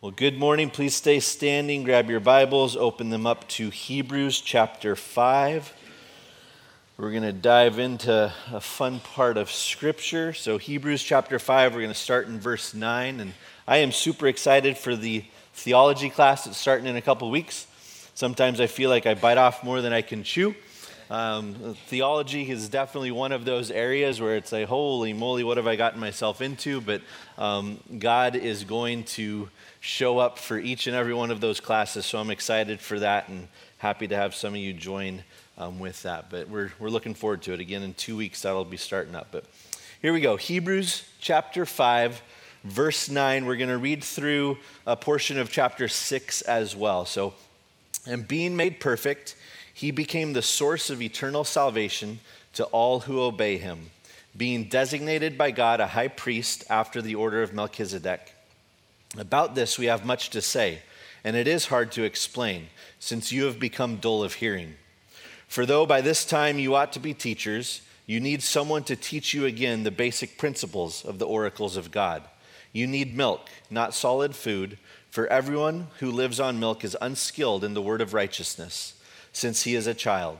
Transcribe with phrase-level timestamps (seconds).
[0.00, 0.70] Well, good morning.
[0.70, 1.82] Please stay standing.
[1.82, 5.74] Grab your Bibles, open them up to Hebrews chapter 5.
[6.96, 10.32] We're going to dive into a fun part of Scripture.
[10.34, 13.18] So, Hebrews chapter 5, we're going to start in verse 9.
[13.18, 13.32] And
[13.66, 15.24] I am super excited for the
[15.54, 17.66] theology class that's starting in a couple weeks.
[18.14, 20.54] Sometimes I feel like I bite off more than I can chew.
[21.10, 25.66] Um, theology is definitely one of those areas where it's like, holy moly, what have
[25.66, 26.80] I gotten myself into?
[26.82, 27.00] But
[27.38, 29.48] um, God is going to
[29.80, 32.04] show up for each and every one of those classes.
[32.04, 33.48] So I'm excited for that and
[33.78, 35.22] happy to have some of you join
[35.56, 36.28] um, with that.
[36.28, 37.60] But we're, we're looking forward to it.
[37.60, 39.28] Again, in two weeks, that'll be starting up.
[39.30, 39.44] But
[40.02, 42.22] here we go Hebrews chapter 5,
[42.64, 43.46] verse 9.
[43.46, 47.06] We're going to read through a portion of chapter 6 as well.
[47.06, 47.32] So,
[48.06, 49.36] and being made perfect,
[49.78, 52.18] he became the source of eternal salvation
[52.52, 53.90] to all who obey him,
[54.36, 58.34] being designated by God a high priest after the order of Melchizedek.
[59.16, 60.80] About this, we have much to say,
[61.22, 62.66] and it is hard to explain,
[62.98, 64.74] since you have become dull of hearing.
[65.46, 69.32] For though by this time you ought to be teachers, you need someone to teach
[69.32, 72.24] you again the basic principles of the oracles of God.
[72.72, 74.76] You need milk, not solid food,
[75.08, 78.94] for everyone who lives on milk is unskilled in the word of righteousness,
[79.32, 80.38] since he is a child.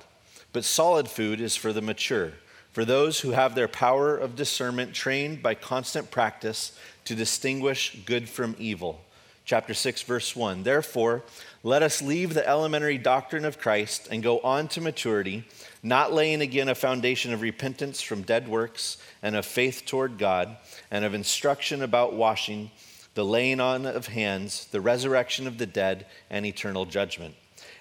[0.53, 2.33] But solid food is for the mature,
[2.73, 8.29] for those who have their power of discernment trained by constant practice to distinguish good
[8.29, 9.05] from evil.
[9.45, 10.63] Chapter 6, verse 1.
[10.63, 11.23] Therefore,
[11.63, 15.45] let us leave the elementary doctrine of Christ and go on to maturity,
[15.83, 20.59] not laying again a foundation of repentance from dead works and of faith toward God,
[20.91, 22.71] and of instruction about washing,
[23.15, 27.35] the laying on of hands, the resurrection of the dead, and eternal judgment.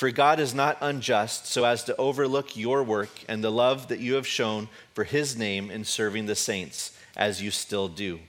[0.00, 4.00] For God is not unjust so as to overlook your work and the love that
[4.00, 8.20] you have shown for his name in serving the saints, as you still do.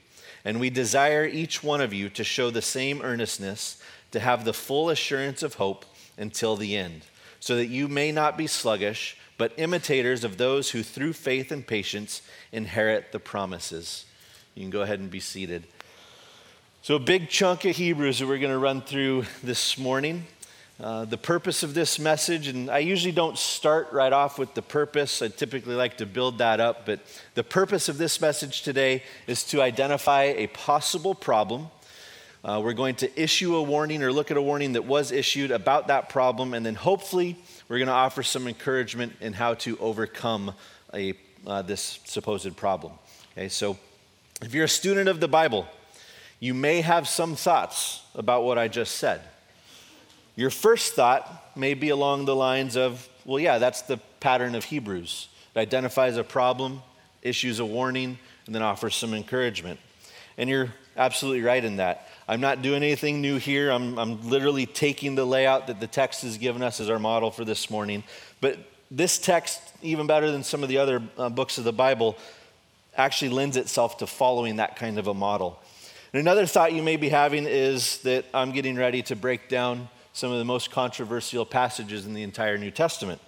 [0.44, 4.52] And we desire each one of you to show the same earnestness, to have the
[4.52, 5.86] full assurance of hope
[6.18, 7.04] until the end
[7.40, 11.66] so that you may not be sluggish, but imitators of those who through faith and
[11.66, 12.22] patience
[12.52, 14.04] inherit the promises.
[14.56, 15.64] You can go ahead and be seated.
[16.82, 20.28] So, a big chunk of Hebrews that we're going to run through this morning.
[20.82, 24.64] Uh, the purpose of this message, and I usually don't start right off with the
[24.64, 25.22] purpose.
[25.22, 27.00] I typically like to build that up, but
[27.36, 31.68] the purpose of this message today is to identify a possible problem
[32.44, 35.52] uh, we're going to issue a warning or look at a warning that was issued
[35.52, 37.38] about that problem, and then hopefully
[37.70, 40.56] we're going to offer some encouragement in how to overcome
[40.92, 41.14] a,
[41.46, 42.94] uh, this supposed problem.
[43.34, 43.78] Okay, so
[44.42, 45.68] if you're a student of the Bible,
[46.40, 49.22] you may have some thoughts about what I just said.
[50.42, 54.64] Your first thought may be along the lines of, well, yeah, that's the pattern of
[54.64, 55.30] Hebrews.
[55.54, 56.82] It identifies a problem,
[57.22, 59.80] issues a warning, and then offers some encouragement.
[60.40, 62.10] And you're absolutely right in that.
[62.28, 63.70] I'm not doing anything new here.
[63.70, 67.30] I'm, I'm literally taking the layout that the text has given us as our model
[67.30, 68.04] for this morning.
[68.40, 68.58] But
[68.90, 72.18] this text, even better than some of the other uh, books of the Bible,
[72.98, 75.62] actually lends itself to following that kind of a model.
[76.14, 79.88] And another thought you may be having is that I'm getting ready to break down
[80.14, 83.22] some of the most controversial passages in the entire New Testament.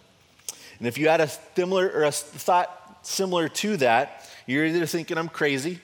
[0.79, 5.17] And if you had a similar or a thought similar to that, you're either thinking
[5.17, 5.79] I'm crazy,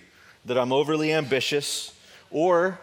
[0.46, 1.96] that I'm overly ambitious,
[2.32, 2.80] or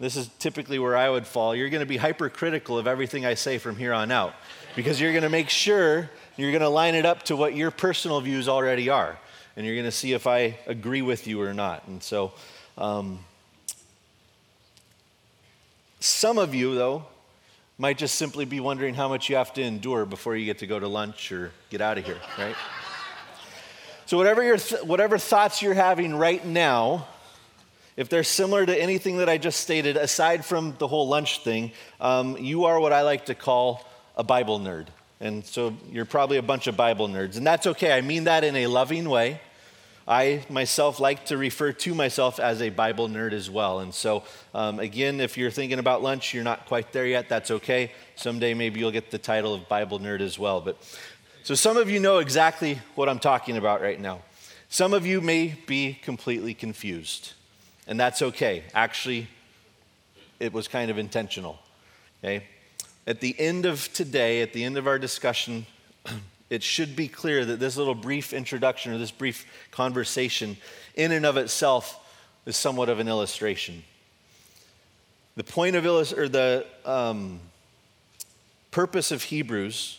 [0.00, 1.54] this is typically where I would fall.
[1.54, 4.34] You're going to be hypercritical of everything I say from here on out
[4.74, 7.70] because you're going to make sure you're going to line it up to what your
[7.70, 9.18] personal views already are.
[9.56, 11.86] And you're going to see if I agree with you or not.
[11.86, 12.32] And so,
[12.78, 13.18] um,
[16.00, 17.04] some of you, though,
[17.82, 20.68] might just simply be wondering how much you have to endure before you get to
[20.68, 22.54] go to lunch or get out of here, right?
[24.06, 27.08] so, whatever, your th- whatever thoughts you're having right now,
[27.96, 31.72] if they're similar to anything that I just stated, aside from the whole lunch thing,
[32.00, 33.84] um, you are what I like to call
[34.16, 34.86] a Bible nerd.
[35.18, 37.36] And so you're probably a bunch of Bible nerds.
[37.36, 37.92] And that's okay.
[37.92, 39.40] I mean that in a loving way.
[40.06, 43.80] I myself like to refer to myself as a Bible nerd as well.
[43.80, 47.50] And so, um, again, if you're thinking about lunch, you're not quite there yet, that's
[47.50, 47.92] okay.
[48.16, 50.60] Someday maybe you'll get the title of Bible nerd as well.
[50.60, 50.76] But
[51.44, 54.22] so some of you know exactly what I'm talking about right now.
[54.68, 57.34] Some of you may be completely confused,
[57.86, 58.64] and that's okay.
[58.74, 59.28] Actually,
[60.40, 61.58] it was kind of intentional.
[62.24, 62.44] Okay?
[63.06, 65.66] At the end of today, at the end of our discussion,
[66.52, 70.58] it should be clear that this little brief introduction or this brief conversation,
[70.94, 71.98] in and of itself,
[72.44, 73.82] is somewhat of an illustration.
[75.34, 77.40] The point of illust- or the um,
[78.70, 79.98] purpose of Hebrews,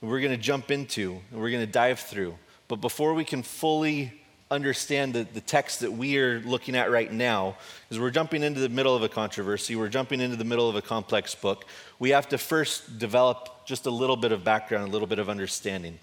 [0.00, 2.38] we're going to jump into and we're going to dive through.
[2.66, 4.18] But before we can fully
[4.50, 7.56] understand the, the text that we are looking at right now
[7.90, 10.76] is we're jumping into the middle of a controversy, we're jumping into the middle of
[10.76, 11.66] a complex book.
[11.98, 15.28] We have to first develop just a little bit of background, a little bit of
[15.28, 15.98] understanding.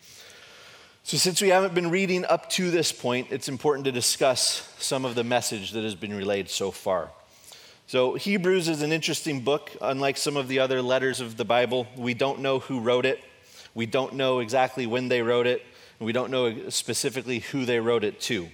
[1.03, 5.05] So, since we haven't been reading up to this point, it's important to discuss some
[5.05, 7.11] of the message that has been relayed so far.
[7.85, 9.71] So, Hebrews is an interesting book.
[9.81, 13.23] Unlike some of the other letters of the Bible, we don't know who wrote it,
[13.75, 15.63] we don't know exactly when they wrote it.
[15.99, 18.49] We don't know specifically who they wrote it to.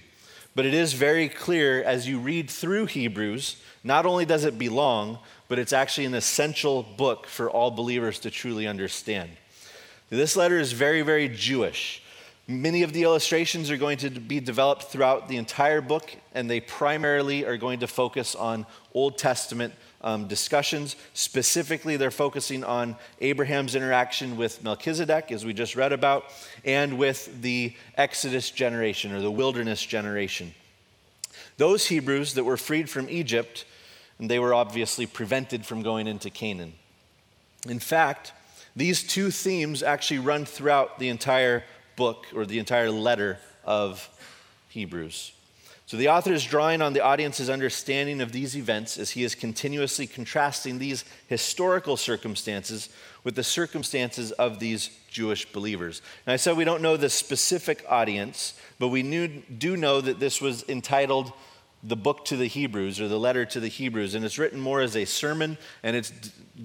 [0.54, 5.18] But it is very clear as you read through Hebrews, not only does it belong,
[5.48, 9.30] but it's actually an essential book for all believers to truly understand.
[10.10, 12.02] This letter is very, very Jewish.
[12.46, 16.60] Many of the illustrations are going to be developed throughout the entire book, and they
[16.60, 20.96] primarily are going to focus on Old Testament um, discussions.
[21.14, 26.24] Specifically, they're focusing on Abraham's interaction with Melchizedek, as we just read about,
[26.64, 30.54] and with the Exodus generation or the wilderness generation.
[31.56, 33.64] Those Hebrews that were freed from Egypt,
[34.18, 36.72] and they were obviously prevented from going into Canaan.
[37.68, 38.32] In fact,
[38.74, 41.62] these two themes actually run throughout the entire
[41.96, 44.08] book or the entire letter of
[44.68, 45.32] Hebrews.
[45.92, 49.34] So the author is drawing on the audience's understanding of these events as he is
[49.34, 52.88] continuously contrasting these historical circumstances
[53.24, 56.00] with the circumstances of these Jewish believers.
[56.26, 60.18] Now, I said we don't know the specific audience, but we knew, do know that
[60.18, 61.30] this was entitled
[61.82, 64.80] the book to the Hebrews or the letter to the Hebrews, and it's written more
[64.80, 66.12] as a sermon and it's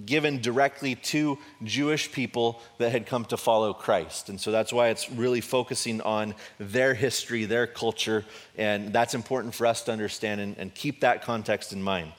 [0.06, 4.30] given directly to Jewish people that had come to follow Christ.
[4.30, 8.26] And so that's why it's really focusing on their history, their culture,
[8.58, 12.12] and that's important for us to understand and, and keep that context in mind.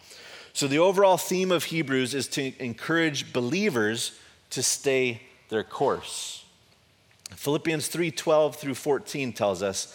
[0.52, 4.18] So the overall theme of Hebrews is to encourage believers
[4.50, 6.44] to stay their course.
[7.36, 9.94] Philippians 3:12 through 14 tells us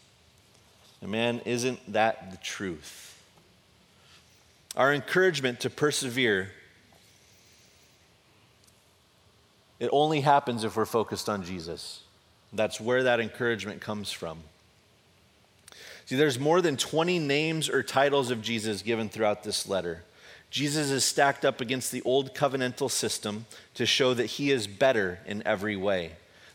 [1.01, 3.17] And man, isn't that the truth?
[4.75, 6.51] Our encouragement to persevere,
[9.79, 12.03] it only happens if we're focused on Jesus.
[12.53, 14.39] That's where that encouragement comes from.
[16.05, 20.03] See, there's more than 20 names or titles of Jesus given throughout this letter.
[20.49, 25.19] Jesus is stacked up against the old covenantal system to show that he is better
[25.25, 26.11] in every way.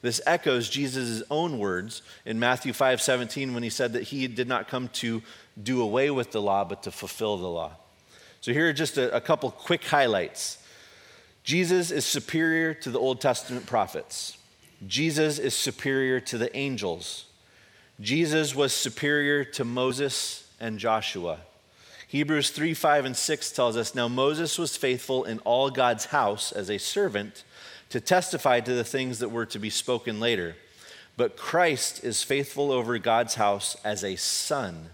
[0.06, 4.46] This echoes Jesus' own words in Matthew 5 17 when he said that he did
[4.46, 5.20] not come to
[5.60, 7.72] do away with the law, but to fulfill the law.
[8.40, 10.58] So here are just a, a couple quick highlights.
[11.42, 14.38] Jesus is superior to the Old Testament prophets.
[14.86, 17.24] Jesus is superior to the angels.
[18.00, 21.40] Jesus was superior to Moses and Joshua.
[22.06, 26.52] Hebrews 3 5 and 6 tells us Now Moses was faithful in all God's house
[26.52, 27.42] as a servant
[27.90, 30.56] to testify to the things that were to be spoken later.
[31.16, 34.90] But Christ is faithful over God's house as a son,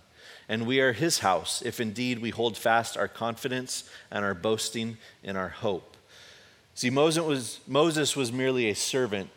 [0.49, 4.99] and we are his house if indeed we hold fast our confidence and our boasting
[5.22, 5.96] in our hope.
[6.75, 9.30] See, Moses was, Moses was merely a servant,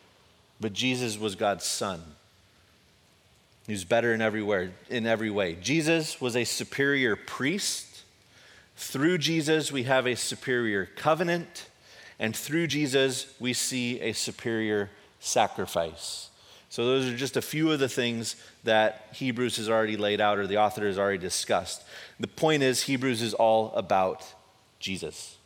[0.60, 2.02] but Jesus was God's son.
[3.66, 5.56] He was better in every, way, in every way.
[5.56, 8.04] Jesus was a superior priest.
[8.78, 11.68] Through Jesus, we have a superior covenant.
[12.20, 16.30] And through Jesus, we see a superior sacrifice.
[16.70, 20.38] So, those are just a few of the things that Hebrews has already laid out
[20.38, 21.84] or the author has already discussed.
[22.20, 24.26] The point is, Hebrews is all about
[24.80, 25.38] Jesus.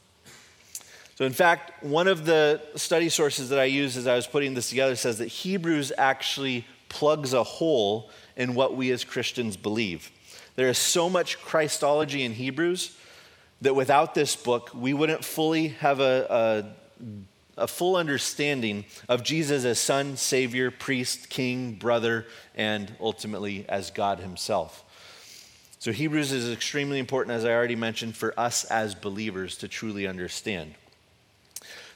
[1.15, 4.53] So, in fact, one of the study sources that I used as I was putting
[4.53, 10.11] this together says that Hebrews actually plugs a hole in what we as Christians believe.
[10.55, 12.97] There is so much Christology in Hebrews
[13.61, 16.65] that without this book, we wouldn't fully have a,
[17.57, 22.25] a, a full understanding of Jesus as Son, Savior, priest, King, brother,
[22.55, 24.83] and ultimately as God Himself.
[25.79, 30.07] So, Hebrews is extremely important, as I already mentioned, for us as believers to truly
[30.07, 30.75] understand.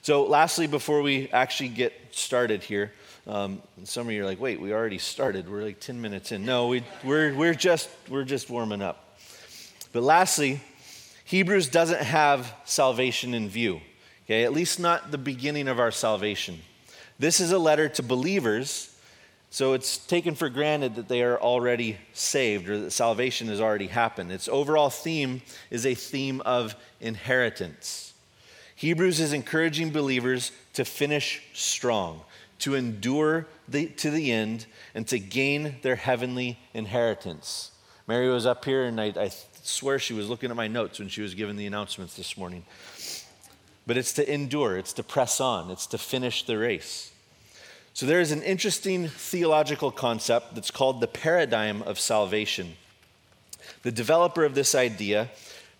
[0.01, 2.93] So, lastly, before we actually get started here,
[3.25, 5.49] um, some of you are like, wait, we already started.
[5.49, 6.45] We're like 10 minutes in.
[6.45, 9.17] No, we, we're, we're, just, we're just warming up.
[9.93, 10.61] But lastly,
[11.25, 13.81] Hebrews doesn't have salvation in view,
[14.25, 14.43] okay?
[14.43, 16.59] At least not the beginning of our salvation.
[17.19, 18.95] This is a letter to believers,
[19.49, 23.87] so it's taken for granted that they are already saved or that salvation has already
[23.87, 24.31] happened.
[24.31, 28.13] Its overall theme is a theme of inheritance.
[28.75, 32.21] Hebrews is encouraging believers to finish strong,
[32.59, 37.71] to endure the, to the end, and to gain their heavenly inheritance.
[38.07, 39.31] Mary was up here, and I, I
[39.63, 42.63] swear she was looking at my notes when she was giving the announcements this morning.
[43.85, 47.11] But it's to endure, it's to press on, it's to finish the race.
[47.93, 52.75] So there is an interesting theological concept that's called the paradigm of salvation.
[53.83, 55.29] The developer of this idea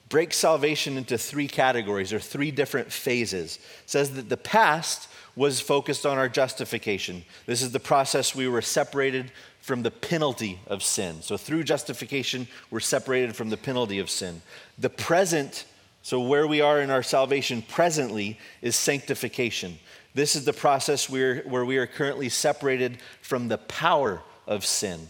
[0.10, 3.56] breaks salvation into three categories or three different phases.
[3.56, 7.26] It says that the past was focused on our justification.
[7.48, 9.32] This is the process we were separated
[9.64, 11.22] from the penalty of sin.
[11.22, 14.42] So through justification, we're separated from the penalty of sin.
[14.78, 15.64] The present,
[16.02, 19.80] so where we are in our salvation presently, is sanctification.
[20.14, 25.08] This is the process where, where we are currently separated from the power of sin.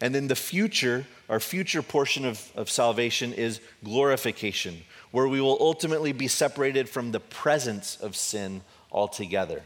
[0.00, 4.78] And then the future, our future portion of, of salvation is glorification,
[5.10, 9.62] where we will ultimately be separated from the presence of sin altogether.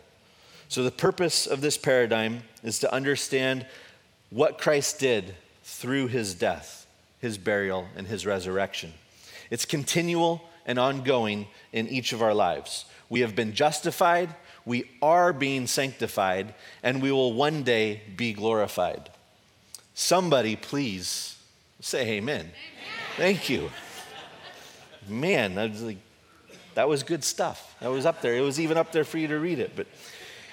[0.69, 3.67] So, the purpose of this paradigm is to understand
[4.35, 6.88] what Christ did through his death,
[7.21, 8.93] his burial, and his resurrection.
[9.49, 12.85] It's continual and ongoing in each of our lives.
[13.09, 14.35] We have been justified,
[14.67, 19.09] we are being sanctified, and we will one day be glorified.
[19.95, 21.38] Somebody, please
[21.79, 22.41] say amen.
[22.41, 22.53] amen.
[23.17, 23.71] Thank you.
[25.09, 25.99] Man, that was, like,
[26.75, 27.76] that was good stuff.
[27.79, 28.35] That was up there.
[28.35, 29.76] It was even up there for you to read it.
[29.76, 29.87] But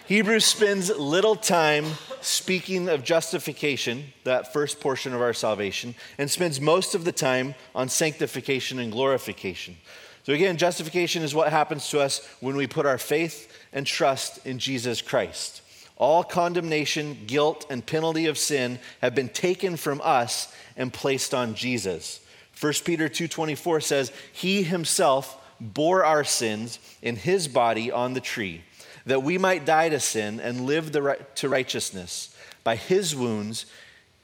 [0.08, 1.86] Hebrews spends little time
[2.22, 7.56] speaking of justification, that first portion of our salvation, and spends most of the time
[7.74, 9.78] on sanctification and glorification.
[10.24, 14.46] So, again, justification is what happens to us when we put our faith and trust
[14.46, 15.62] in Jesus Christ.
[15.98, 21.56] All condemnation, guilt, and penalty of sin have been taken from us and placed on
[21.56, 22.20] Jesus.
[22.60, 28.64] 1 Peter 2:24 says, "He himself bore our sins in his body on the tree,
[29.06, 30.92] that we might die to sin and live
[31.36, 32.36] to righteousness.
[32.64, 33.66] By his wounds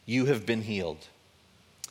[0.06, 1.08] you have been healed."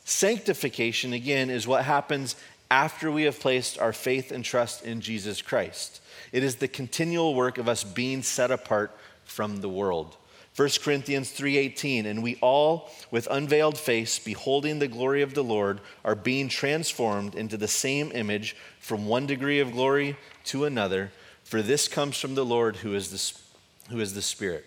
[0.04, 2.36] Sanctification again is what happens
[2.70, 6.00] after we have placed our faith and trust in Jesus Christ.
[6.32, 10.16] It is the continual work of us being set apart from the world.
[10.54, 15.80] 1 Corinthians 3:18 and we all with unveiled face beholding the glory of the Lord
[16.02, 21.12] are being transformed into the same image from one degree of glory to another
[21.46, 24.66] for this comes from the Lord who is the, who is the Spirit.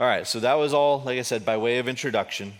[0.00, 2.54] All right, so that was all like I said by way of introduction.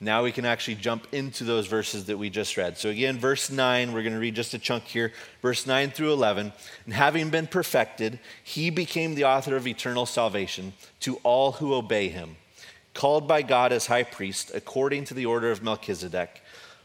[0.00, 2.76] Now we can actually jump into those verses that we just read.
[2.76, 5.14] So, again, verse 9, we're going to read just a chunk here.
[5.40, 6.52] Verse 9 through 11.
[6.84, 12.10] And having been perfected, he became the author of eternal salvation to all who obey
[12.10, 12.36] him,
[12.92, 16.42] called by God as high priest, according to the order of Melchizedek,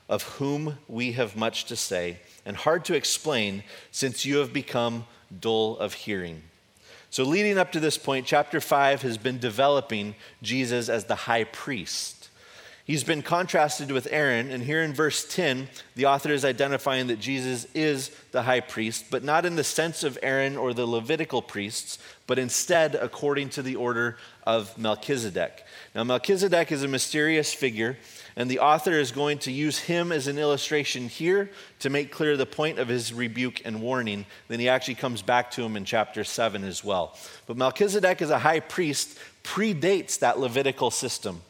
[0.07, 5.05] of whom we have much to say, and hard to explain, since you have become
[5.39, 6.43] dull of hearing.
[7.09, 11.43] So, leading up to this point, chapter 5 has been developing Jesus as the high
[11.43, 12.21] priest.
[12.85, 17.19] He's been contrasted with Aaron, and here in verse 10, the author is identifying that
[17.19, 21.41] Jesus is the high priest, but not in the sense of Aaron or the Levitical
[21.41, 25.63] priests, but instead according to the order of Melchizedek.
[25.93, 27.97] Now, Melchizedek is a mysterious figure,
[28.37, 32.37] and the author is going to use him as an illustration here to make clear
[32.37, 34.25] the point of his rebuke and warning.
[34.47, 37.17] Then he actually comes back to him in chapter 7 as well.
[37.45, 41.41] But Melchizedek as a high priest predates that Levitical system.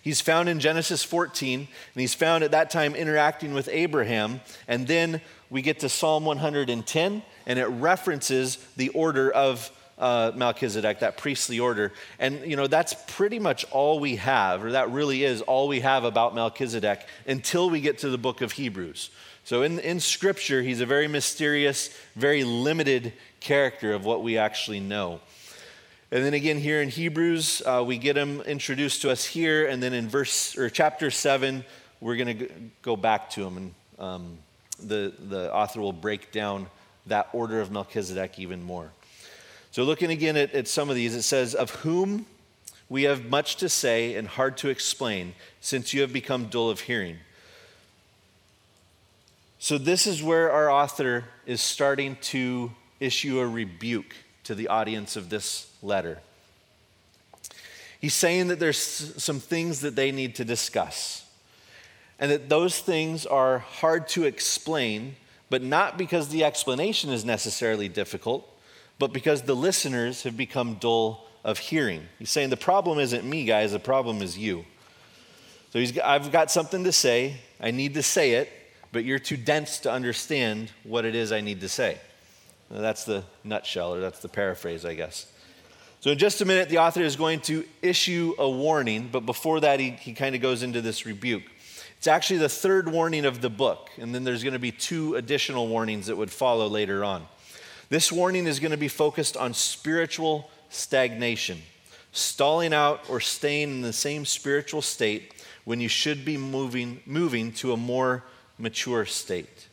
[0.00, 1.68] He's found in Genesis 14, and
[2.00, 4.40] he's found at that time interacting with Abraham.
[4.68, 11.00] And then we get to Psalm 110, and it references the order of uh, Melchizedek,
[11.00, 11.92] that priestly order.
[12.18, 15.80] And, you know, that's pretty much all we have, or that really is all we
[15.80, 19.10] have about Melchizedek until we get to the book of Hebrews.
[19.44, 24.80] So in, in Scripture, he's a very mysterious, very limited character of what we actually
[24.80, 25.20] know.
[26.12, 29.82] And then again here in Hebrews, uh, we get him introduced to us here, and
[29.82, 31.64] then in verse or chapter seven,
[32.00, 32.48] we're going to
[32.82, 34.38] go back to him, and um,
[34.82, 36.66] the, the author will break down
[37.06, 38.90] that order of Melchizedek even more.
[39.72, 42.26] So, looking again at, at some of these, it says, Of whom
[42.88, 46.80] we have much to say and hard to explain, since you have become dull of
[46.80, 47.18] hearing.
[49.60, 55.16] So, this is where our author is starting to issue a rebuke to the audience
[55.16, 56.18] of this letter.
[58.00, 61.24] He's saying that there's some things that they need to discuss,
[62.18, 65.16] and that those things are hard to explain,
[65.48, 68.48] but not because the explanation is necessarily difficult,
[69.00, 72.06] but because the listeners have become dull of hearing.
[72.18, 74.66] He's saying the problem isn't me, guys, the problem is you.
[75.72, 78.52] So he's, I've got something to say, I need to say it,
[78.92, 81.98] but you're too dense to understand what it is I need to say.
[82.70, 85.26] That's the nutshell, or that's the paraphrase, I guess.
[86.00, 89.60] So, in just a minute, the author is going to issue a warning, but before
[89.60, 91.42] that, he, he kind of goes into this rebuke.
[91.98, 95.16] It's actually the third warning of the book, and then there's going to be two
[95.16, 97.26] additional warnings that would follow later on.
[97.90, 101.60] This warning is going to be focused on spiritual stagnation,
[102.12, 107.50] stalling out or staying in the same spiritual state when you should be moving, moving
[107.54, 108.22] to a more
[108.58, 109.66] mature state.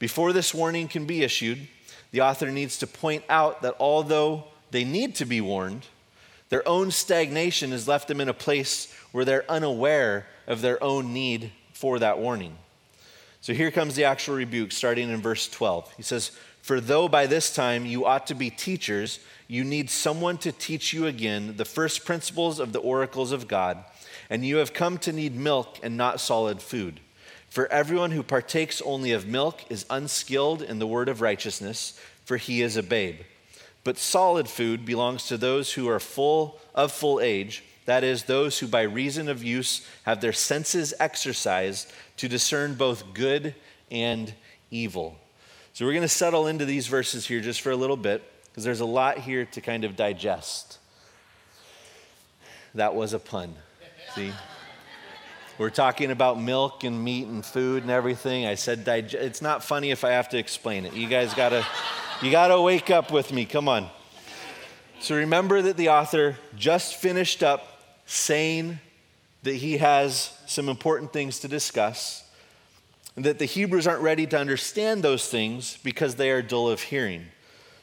[0.00, 1.68] Before this warning can be issued,
[2.10, 5.86] the author needs to point out that although they need to be warned,
[6.48, 11.12] their own stagnation has left them in a place where they're unaware of their own
[11.14, 12.56] need for that warning.
[13.40, 15.94] So here comes the actual rebuke, starting in verse 12.
[15.96, 20.38] He says, For though by this time you ought to be teachers, you need someone
[20.38, 23.84] to teach you again the first principles of the oracles of God,
[24.28, 27.00] and you have come to need milk and not solid food.
[27.48, 32.36] For everyone who partakes only of milk is unskilled in the word of righteousness, for
[32.36, 33.16] he is a babe.
[33.82, 38.60] But solid food belongs to those who are full of full age, that is, those
[38.60, 43.54] who by reason of use have their senses exercised to discern both good
[43.90, 44.32] and
[44.70, 45.18] evil.
[45.72, 48.64] So we're going to settle into these verses here just for a little bit, because
[48.64, 50.78] there's a lot here to kind of digest.
[52.74, 53.54] That was a pun.
[54.14, 54.32] See?
[55.58, 58.46] We're talking about milk and meat and food and everything.
[58.46, 60.94] I said, dig- it's not funny if I have to explain it.
[60.94, 61.66] You guys got to,
[62.22, 63.44] you got to wake up with me.
[63.44, 63.88] Come on.
[65.00, 67.66] So remember that the author just finished up
[68.06, 68.80] saying
[69.42, 72.24] that he has some important things to discuss,
[73.24, 77.26] that the Hebrews aren't ready to understand those things because they are dull of hearing.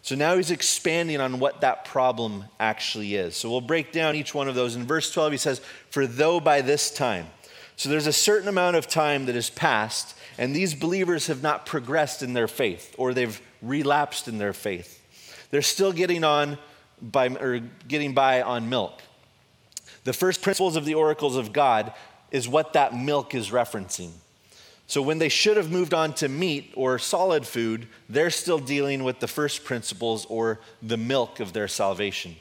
[0.02, 3.36] So now he's expanding on what that problem actually is.
[3.36, 4.76] So we'll break down each one of those.
[4.76, 7.28] In verse 12, he says, For though by this time,
[7.76, 11.66] so there's a certain amount of time that has passed, and these believers have not
[11.66, 15.04] progressed in their faith, or they've relapsed in their faith.
[15.52, 16.58] They're still getting on
[17.02, 19.02] by or getting by on milk.
[20.06, 21.94] The first principles of the oracles of God
[22.32, 24.12] is what that milk is referencing.
[24.88, 29.04] So when they should have moved on to meat or solid food, they're still dealing
[29.04, 32.38] with the first principles or the milk of their salvation.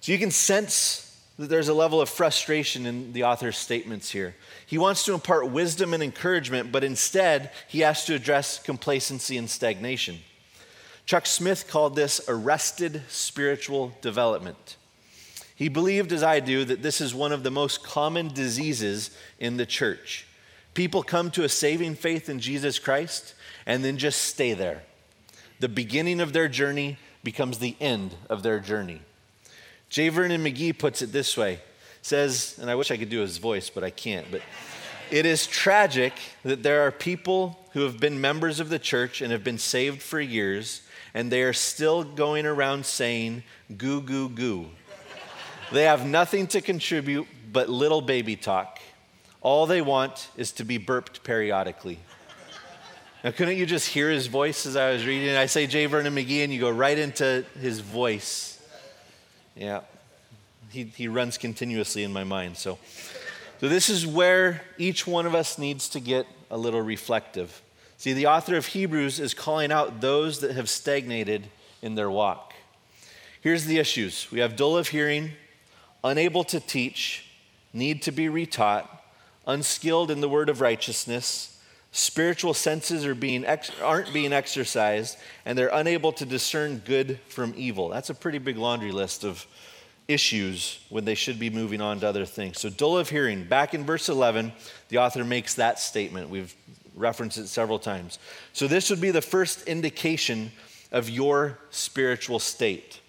[0.00, 4.36] So you can sense that there's a level of frustration in the author's statements here.
[4.66, 9.50] He wants to impart wisdom and encouragement, but instead, he has to address complacency and
[9.50, 10.18] stagnation.
[11.06, 14.76] Chuck Smith called this arrested spiritual development.
[15.56, 19.56] He believed, as I do, that this is one of the most common diseases in
[19.56, 20.26] the church.
[20.74, 23.34] People come to a saving faith in Jesus Christ
[23.66, 24.82] and then just stay there.
[25.60, 29.00] The beginning of their journey becomes the end of their journey.
[29.90, 30.08] J.
[30.08, 31.60] Vernon McGee puts it this way
[32.02, 34.42] says, and I wish I could do his voice, but I can't, but
[35.10, 36.12] it is tragic
[36.44, 40.02] that there are people who have been members of the church and have been saved
[40.02, 40.82] for years,
[41.14, 43.44] and they are still going around saying,
[43.76, 44.66] goo, goo, goo.
[45.70, 48.80] they have nothing to contribute but little baby talk.
[49.42, 51.98] All they want is to be burped periodically.
[53.24, 55.36] Now, couldn't you just hear his voice as I was reading?
[55.36, 55.86] I say J.
[55.86, 58.60] Vernon McGee, and you go right into his voice.
[59.56, 59.80] Yeah.
[60.70, 62.56] He, he runs continuously in my mind.
[62.56, 62.78] So,
[63.60, 67.62] so, this is where each one of us needs to get a little reflective.
[67.96, 71.48] See, the author of Hebrews is calling out those that have stagnated
[71.80, 72.54] in their walk.
[73.40, 75.32] Here's the issues we have dull of hearing,
[76.02, 77.26] unable to teach,
[77.72, 78.88] need to be retaught,
[79.46, 81.60] unskilled in the word of righteousness,
[81.92, 87.52] spiritual senses are being ex- aren't being exercised, and they're unable to discern good from
[87.56, 87.88] evil.
[87.88, 89.46] That's a pretty big laundry list of
[90.08, 92.60] issues when they should be moving on to other things.
[92.60, 94.52] So, dull of hearing, back in verse 11,
[94.88, 96.28] the author makes that statement.
[96.30, 96.54] We've
[96.94, 98.18] referenced it several times.
[98.52, 100.50] So, this would be the first indication
[100.90, 103.01] of your spiritual state.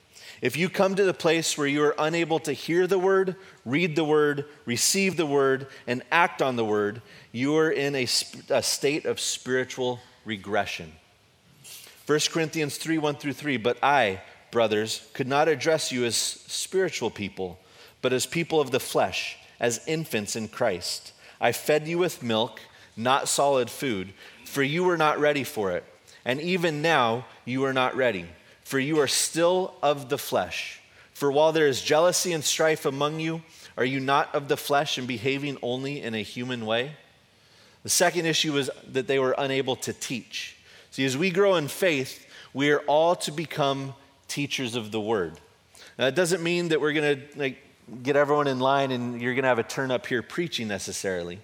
[0.43, 3.95] If you come to the place where you are unable to hear the word, read
[3.95, 7.01] the word, receive the word, and act on the word,
[7.31, 8.03] you are in a,
[8.49, 10.91] a state of spiritual regression.
[12.07, 13.55] 1 Corinthians 3 1 through 3.
[13.55, 17.57] But I, brothers, could not address you as spiritual people,
[18.01, 21.13] but as people of the flesh, as infants in Christ.
[21.39, 22.59] I fed you with milk,
[22.97, 25.85] not solid food, for you were not ready for it.
[26.25, 28.25] And even now, you are not ready
[28.73, 30.81] for you are still of the flesh.
[31.13, 33.43] For while there is jealousy and strife among you,
[33.77, 36.93] are you not of the flesh and behaving only in a human way?
[37.83, 40.57] The second issue is that they were unable to teach.
[40.89, 43.93] See, as we grow in faith, we are all to become
[44.27, 45.39] teachers of the word.
[45.99, 47.55] Now, that doesn't mean that we're going to
[48.01, 51.37] get everyone in line and you're going to have a turn up here preaching necessarily.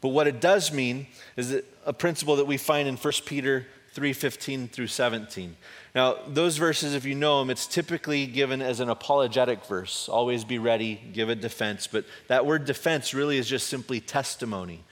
[0.00, 1.06] But what it does mean
[1.36, 1.56] is
[1.86, 5.56] a principle that we find in 1 Peter 3:15 through 17.
[5.94, 10.08] Now, those verses, if you know them, it's typically given as an apologetic verse.
[10.08, 11.86] Always be ready, give a defense.
[11.86, 14.82] But that word defense really is just simply testimony.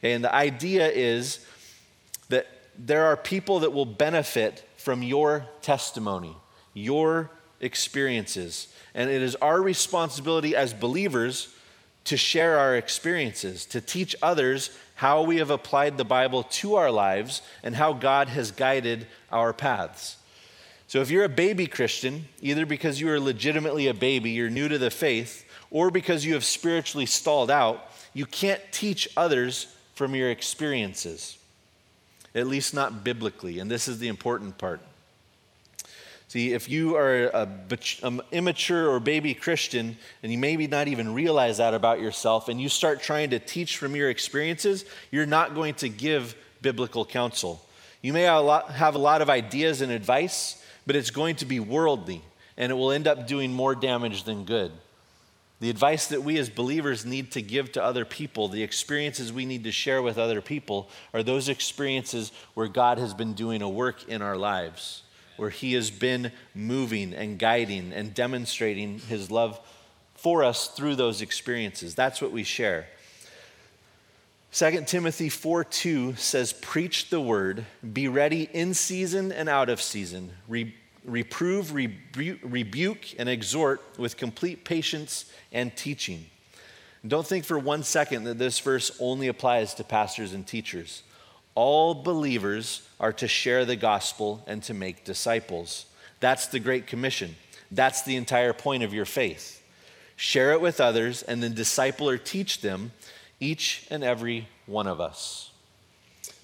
[0.00, 1.44] Okay, and the idea is
[2.30, 2.46] that
[2.78, 6.34] there are people that will benefit from your testimony,
[6.72, 8.68] your experiences.
[8.94, 11.54] And it is our responsibility as believers
[12.04, 16.90] to share our experiences, to teach others how we have applied the Bible to our
[16.90, 20.16] lives and how God has guided our paths.
[20.96, 24.66] So if you're a baby Christian, either because you are legitimately a baby, you're new
[24.66, 30.14] to the faith, or because you have spiritually stalled out, you can't teach others from
[30.14, 31.36] your experiences,
[32.34, 33.58] at least not biblically.
[33.58, 34.80] And this is the important part.
[36.28, 41.58] See, if you are an immature or baby Christian and you maybe not even realize
[41.58, 45.74] that about yourself and you start trying to teach from your experiences, you're not going
[45.74, 47.62] to give biblical counsel.
[48.00, 51.36] You may have a lot, have a lot of ideas and advice, but it's going
[51.36, 52.22] to be worldly
[52.56, 54.72] and it will end up doing more damage than good.
[55.58, 59.46] The advice that we as believers need to give to other people, the experiences we
[59.46, 63.68] need to share with other people, are those experiences where God has been doing a
[63.68, 65.02] work in our lives,
[65.38, 69.58] where He has been moving and guiding and demonstrating His love
[70.14, 71.94] for us through those experiences.
[71.94, 72.86] That's what we share.
[74.56, 79.82] 2 Timothy 4 2 says, Preach the word, be ready in season and out of
[79.82, 86.24] season, Re- reprove, rebu- rebuke, and exhort with complete patience and teaching.
[87.06, 91.02] don't think for one second that this verse only applies to pastors and teachers.
[91.54, 95.84] All believers are to share the gospel and to make disciples.
[96.20, 97.36] That's the Great Commission.
[97.70, 99.62] That's the entire point of your faith.
[100.16, 102.92] Share it with others and then disciple or teach them
[103.40, 105.50] each and every one of us.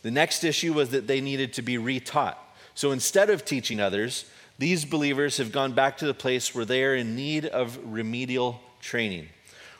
[0.03, 2.37] The next issue was that they needed to be retaught.
[2.75, 4.25] So instead of teaching others,
[4.59, 8.61] these believers have gone back to the place where they are in need of remedial
[8.81, 9.29] training.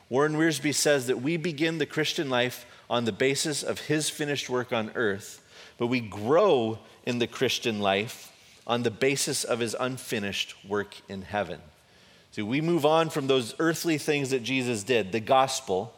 [0.09, 4.51] Warren Wiersbe says that we begin the Christian life on the basis of his finished
[4.51, 5.43] work on earth,
[5.79, 8.31] but we grow in the Christian life
[8.67, 11.61] on the basis of his unfinished work in heaven.
[12.33, 15.95] So we move on from those earthly things that Jesus did, the gospel,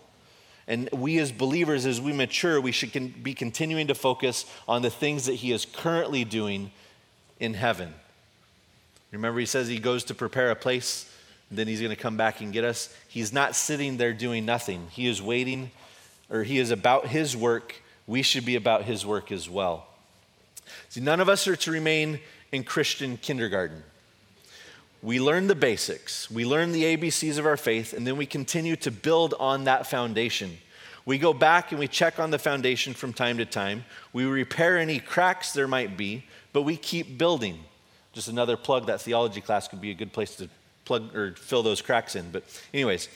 [0.67, 4.91] and we as believers, as we mature, we should be continuing to focus on the
[4.91, 6.71] things that He is currently doing
[7.39, 7.93] in heaven.
[9.13, 11.11] Remember, He says He goes to prepare a place,
[11.51, 12.95] then He's going to come back and get us.
[13.09, 15.71] He's not sitting there doing nothing, He is waiting,
[16.31, 17.83] or He is about His work.
[18.07, 19.87] We should be about His work as well.
[20.89, 22.21] See, none of us are to remain
[22.53, 23.83] in Christian kindergarten.
[25.05, 28.75] We learn the basics, we learn the ABCs of our faith, and then we continue
[28.77, 30.57] to build on that foundation.
[31.05, 33.85] We go back and we check on the foundation from time to time.
[34.15, 37.59] We repair any cracks there might be, but we keep building.
[38.15, 40.49] Just another plug that theology class could be a good place to
[40.87, 42.31] plug or fill those cracks in.
[42.31, 43.11] But, anyways,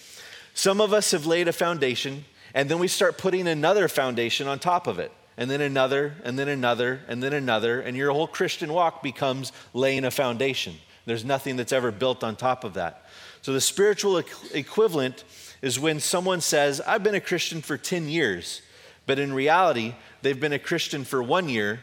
[0.53, 4.59] some of us have laid a foundation, and then we start putting another foundation on
[4.59, 8.29] top of it, and then another, and then another, and then another, and your whole
[8.29, 10.75] Christian walk becomes laying a foundation.
[11.09, 13.07] There's nothing that's ever built on top of that.
[13.41, 15.25] So the spiritual equivalent
[15.63, 18.61] is when someone says, I've been a Christian for 10 years,
[19.07, 21.83] but in reality, they've been a Christian for one year,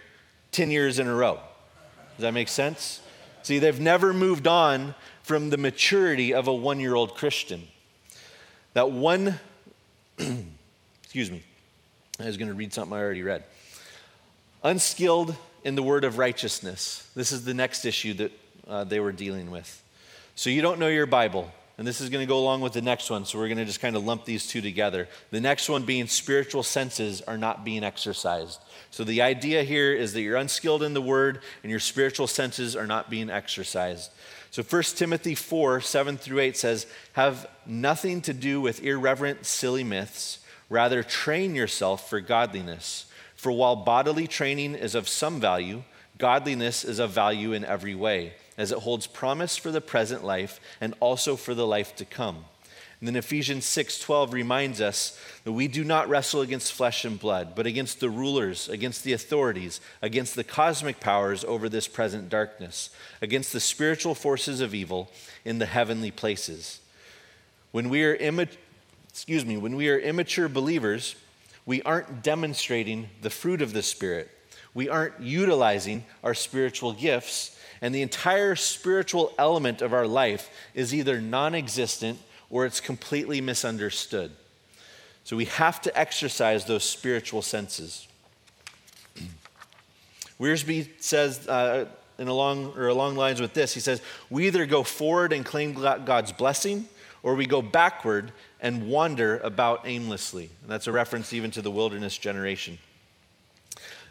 [0.51, 1.39] 10 years in a row.
[2.17, 3.01] Does that make sense?
[3.41, 7.67] See, they've never moved on from the maturity of a one year old Christian.
[8.75, 9.39] That one,
[11.03, 11.41] excuse me,
[12.19, 13.43] I was going to read something I already read.
[14.61, 17.09] Unskilled in the word of righteousness.
[17.15, 18.31] This is the next issue that
[18.67, 19.83] uh, they were dealing with.
[20.35, 21.51] So you don't know your Bible.
[21.77, 23.25] And this is going to go along with the next one.
[23.25, 25.09] So we're going to just kind of lump these two together.
[25.31, 28.61] The next one being spiritual senses are not being exercised.
[28.91, 32.77] So the idea here is that you're unskilled in the word and your spiritual senses
[32.77, 34.09] are not being exercised.
[34.51, 39.83] So 1 Timothy 4 7 through 8 says, Have nothing to do with irreverent, silly
[39.83, 40.39] myths.
[40.69, 43.07] Rather, train yourself for godliness.
[43.35, 45.83] For while bodily training is of some value,
[46.17, 50.59] godliness is of value in every way, as it holds promise for the present life
[50.79, 52.45] and also for the life to come.
[52.99, 57.53] And then Ephesians 6:12 reminds us that we do not wrestle against flesh and blood,
[57.53, 62.89] but against the rulers, against the authorities, against the cosmic powers over this present darkness,
[63.21, 65.11] against the spiritual forces of evil
[65.43, 66.79] in the heavenly places.
[67.71, 68.57] When we are immature,
[69.09, 71.15] excuse me, when we are immature believers,
[71.65, 74.29] we aren't demonstrating the fruit of the spirit.
[74.73, 80.93] We aren't utilizing our spiritual gifts, and the entire spiritual element of our life is
[80.93, 84.31] either non-existent or it's completely misunderstood.
[85.23, 88.07] So we have to exercise those spiritual senses.
[90.39, 91.85] Wiersbe says, uh,
[92.17, 95.73] in along, or along lines with this, he says, We either go forward and claim
[95.73, 96.87] God's blessing,
[97.23, 100.49] or we go backward and wander about aimlessly.
[100.61, 102.77] And that's a reference even to the wilderness generation.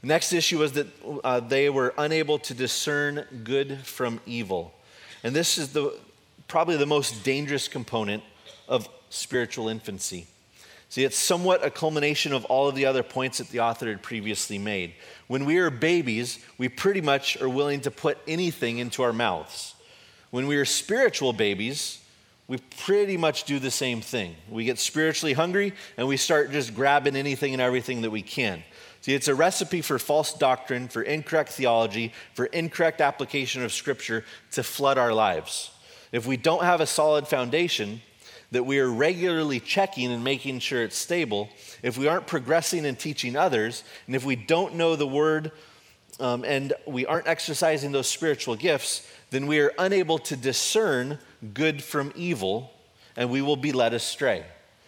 [0.05, 0.87] Next issue was that
[1.25, 4.75] uh, they were unable to discern good from evil.
[5.23, 5.95] And this is the,
[6.47, 8.23] probably the most dangerous component
[8.69, 10.27] of spiritual infancy.
[10.90, 14.03] See, it's somewhat a culmination of all of the other points that the author had
[14.03, 14.93] previously made.
[15.27, 19.75] When we are babies, we pretty much are willing to put anything into our mouths.
[20.31, 22.01] When we are spiritual babies,
[22.47, 24.37] we pretty much do the same thing.
[24.51, 28.62] We get spiritually hungry and we start just grabbing anything and everything that we can.
[29.05, 34.25] See, it's a recipe for false doctrine, for incorrect theology, for incorrect application of Scripture
[34.53, 35.73] to flood our lives.
[36.11, 38.01] If we don't have a solid foundation,
[38.53, 41.51] that we are regularly checking and making sure it's stable,
[41.83, 45.53] if we aren't progressing and teaching others, and if we don't know the word
[46.19, 51.19] um, and we aren't exercising those spiritual gifts, then we are unable to discern
[51.53, 52.73] good from evil
[53.19, 54.47] and we will be led astray.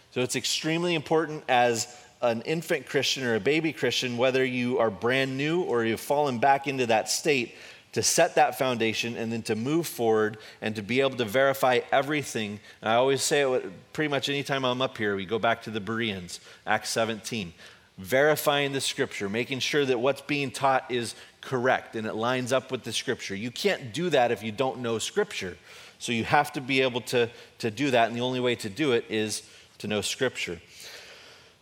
[0.09, 4.89] So it's extremely important as an infant Christian or a baby Christian, whether you are
[4.89, 7.55] brand new or you've fallen back into that state,
[7.93, 11.79] to set that foundation and then to move forward and to be able to verify
[11.91, 12.59] everything.
[12.81, 15.71] And I always say it pretty much anytime I'm up here, we go back to
[15.71, 17.53] the Bereans, Acts 17.
[17.97, 22.71] Verifying the scripture, making sure that what's being taught is correct and it lines up
[22.71, 23.33] with the scripture.
[23.33, 25.57] You can't do that if you don't know scripture.
[25.97, 28.69] So you have to be able to, to do that, and the only way to
[28.69, 29.41] do it is
[29.79, 30.59] to know scripture.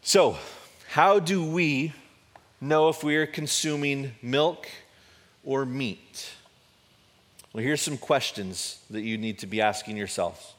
[0.07, 0.37] So,
[0.89, 1.91] how do we
[2.61, 4.67] know if we are consuming milk
[5.43, 6.29] or meat?
[7.51, 10.53] Well, here's some questions that you need to be asking yourself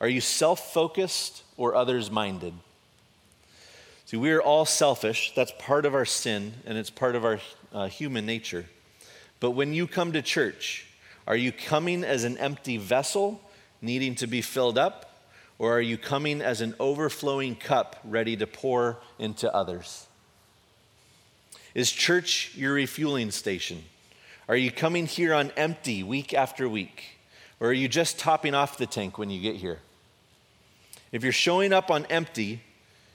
[0.00, 2.54] Are you self focused or others minded?
[4.06, 5.34] See, we are all selfish.
[5.36, 7.40] That's part of our sin, and it's part of our
[7.74, 8.64] uh, human nature.
[9.38, 10.86] But when you come to church,
[11.26, 13.38] are you coming as an empty vessel
[13.82, 15.15] needing to be filled up?
[15.58, 20.06] Or are you coming as an overflowing cup ready to pour into others?
[21.74, 23.84] Is church your refueling station?
[24.48, 27.18] Are you coming here on empty week after week?
[27.58, 29.80] Or are you just topping off the tank when you get here?
[31.10, 32.62] If you're showing up on empty,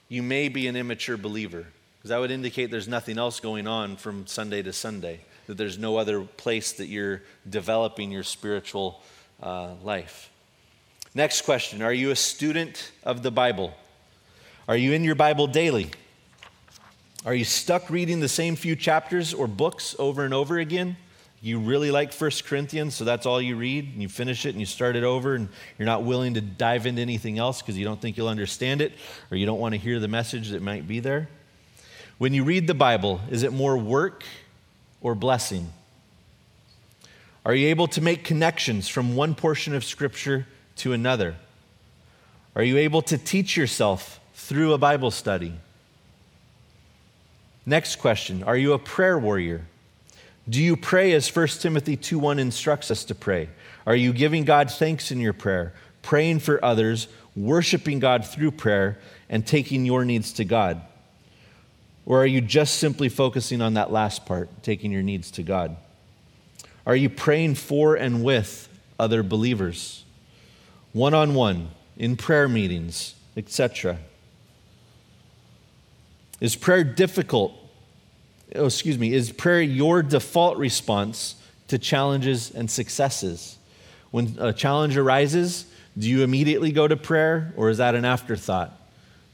[0.09, 3.97] you may be an immature believer, because that would indicate there's nothing else going on
[3.97, 9.01] from Sunday to Sunday, that there's no other place that you're developing your spiritual
[9.41, 10.29] uh, life.
[11.13, 13.73] Next question Are you a student of the Bible?
[14.67, 15.91] Are you in your Bible daily?
[17.25, 20.95] Are you stuck reading the same few chapters or books over and over again?
[21.41, 24.59] You really like 1 Corinthians, so that's all you read, and you finish it and
[24.59, 27.83] you start it over, and you're not willing to dive into anything else because you
[27.83, 28.93] don't think you'll understand it
[29.31, 31.27] or you don't want to hear the message that might be there.
[32.19, 34.23] When you read the Bible, is it more work
[35.01, 35.73] or blessing?
[37.43, 40.47] Are you able to make connections from one portion of Scripture
[40.81, 41.35] to another?
[42.55, 45.53] Are you able to teach yourself through a Bible study?
[47.65, 49.65] Next question Are you a prayer warrior?
[50.49, 53.49] Do you pray as 1 Timothy 2 1 instructs us to pray?
[53.85, 58.97] Are you giving God thanks in your prayer, praying for others, worshiping God through prayer,
[59.29, 60.81] and taking your needs to God?
[62.05, 65.77] Or are you just simply focusing on that last part, taking your needs to God?
[66.85, 68.67] Are you praying for and with
[68.99, 70.03] other believers,
[70.93, 73.97] one on one, in prayer meetings, etc.?
[76.39, 77.53] Is prayer difficult?
[78.55, 79.13] Oh, excuse me.
[79.13, 81.35] Is prayer your default response
[81.67, 83.57] to challenges and successes?
[84.09, 85.65] When a challenge arises,
[85.97, 88.77] do you immediately go to prayer or is that an afterthought?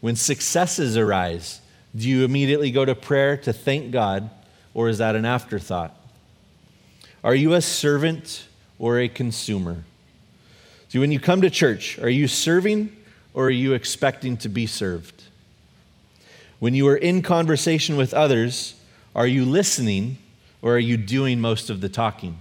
[0.01, 1.61] When successes arise,
[1.95, 4.29] do you immediately go to prayer to thank God
[4.73, 5.95] or is that an afterthought?
[7.23, 9.83] Are you a servant or a consumer?
[10.89, 12.95] See, when you come to church, are you serving
[13.33, 15.23] or are you expecting to be served?
[16.59, 18.75] When you are in conversation with others,
[19.15, 20.17] are you listening
[20.61, 22.39] or are you doing most of the talking?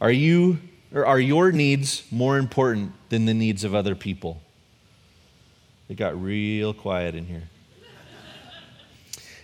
[0.00, 0.58] Are you
[0.92, 4.40] or are your needs more important than the needs of other people?
[5.88, 7.44] It got real quiet in here.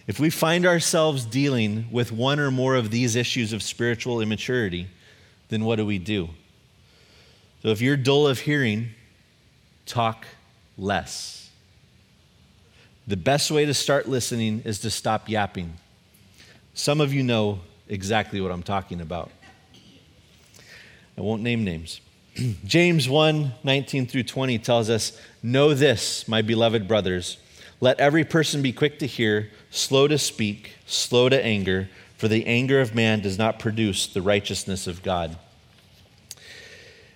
[0.07, 4.89] If we find ourselves dealing with one or more of these issues of spiritual immaturity,
[5.49, 6.31] then what do we do?
[7.63, 8.91] So if you're dull of hearing,
[9.85, 10.27] talk
[10.79, 11.51] less.
[13.07, 15.75] The best way to start listening is to stop yapping.
[16.75, 19.31] Some of you know exactly what I'm talking about.
[21.19, 22.01] I won't name names.
[22.65, 27.37] James 1 19 through 20 tells us, Know this, my beloved brothers.
[27.81, 32.47] Let every person be quick to hear, slow to speak, slow to anger, for the
[32.47, 35.37] anger of man does not produce the righteousness of God.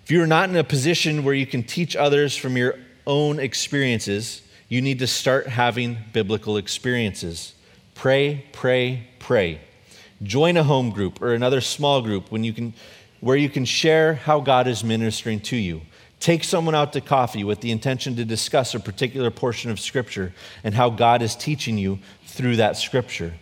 [0.05, 2.75] If you are not in a position where you can teach others from your
[3.07, 7.55] own experiences, you need to start having biblical experiences.
[7.95, 9.62] Pray, pray, pray.
[10.23, 12.75] Join a home group or another small group when you can,
[13.21, 15.81] where you can share how God is ministering to you.
[16.21, 20.35] Take someone out to coffee with the intention to discuss a particular portion of Scripture
[20.62, 23.33] and how God is teaching you through that Scripture.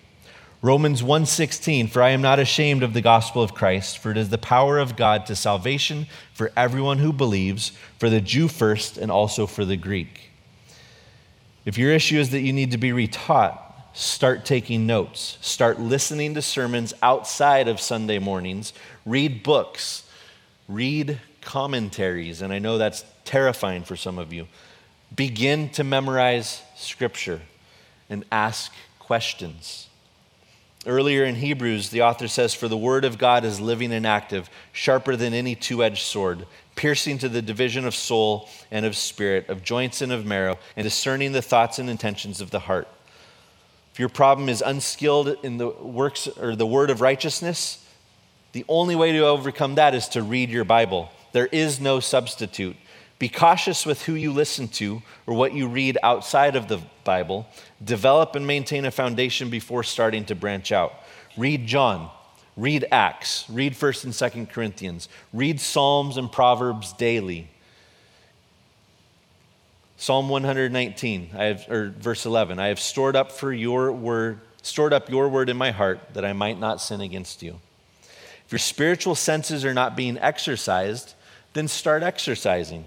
[0.65, 4.29] Romans 1:16 For I am not ashamed of the gospel of Christ for it is
[4.29, 9.11] the power of God to salvation for everyone who believes for the Jew first and
[9.11, 10.31] also for the Greek.
[11.65, 13.59] If your issue is that you need to be retaught,
[13.93, 15.37] start taking notes.
[15.41, 18.73] Start listening to sermons outside of Sunday mornings.
[19.05, 20.05] Read books.
[20.69, 24.47] Read commentaries, and I know that's terrifying for some of you.
[25.15, 27.43] Begin to memorize scripture
[28.09, 29.89] and ask questions.
[30.87, 34.51] Earlier in Hebrews, the author says, For the word of God is living and active,
[34.73, 39.49] sharper than any two edged sword, piercing to the division of soul and of spirit,
[39.49, 42.89] of joints and of marrow, and discerning the thoughts and intentions of the heart.
[43.93, 47.87] If your problem is unskilled in the works or the word of righteousness,
[48.53, 52.77] the only way to overcome that is to read your Bible there is no substitute.
[53.23, 57.47] Be cautious with who you listen to or what you read outside of the Bible.
[57.85, 60.93] Develop and maintain a foundation before starting to branch out.
[61.37, 62.11] Read John,
[62.57, 67.47] read Acts, read 1st and 2nd Corinthians, read Psalms and Proverbs daily.
[69.97, 74.93] Psalm 119, I have, or verse 11, I have stored up for your word, stored
[74.93, 77.61] up your word in my heart that I might not sin against you.
[78.47, 81.15] If your spiritual senses are not being exercised,
[81.53, 82.87] then start exercising.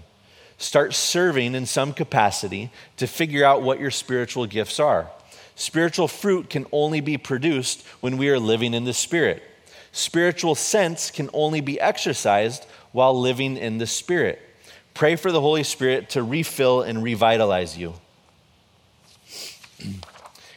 [0.58, 5.10] Start serving in some capacity to figure out what your spiritual gifts are.
[5.54, 9.42] Spiritual fruit can only be produced when we are living in the Spirit.
[9.92, 14.40] Spiritual sense can only be exercised while living in the Spirit.
[14.94, 17.94] Pray for the Holy Spirit to refill and revitalize you.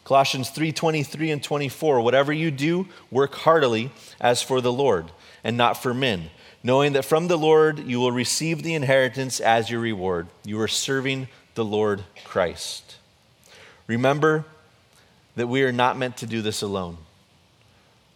[0.06, 5.12] Colossians 3:23 and 24 Whatever you do work heartily as for the Lord
[5.44, 6.30] and not for men
[6.64, 10.28] knowing that from the Lord you will receive the inheritance as your reward.
[10.44, 12.98] You are serving the Lord Christ.
[13.88, 14.46] Remember
[15.36, 16.98] that we are not meant to do this alone.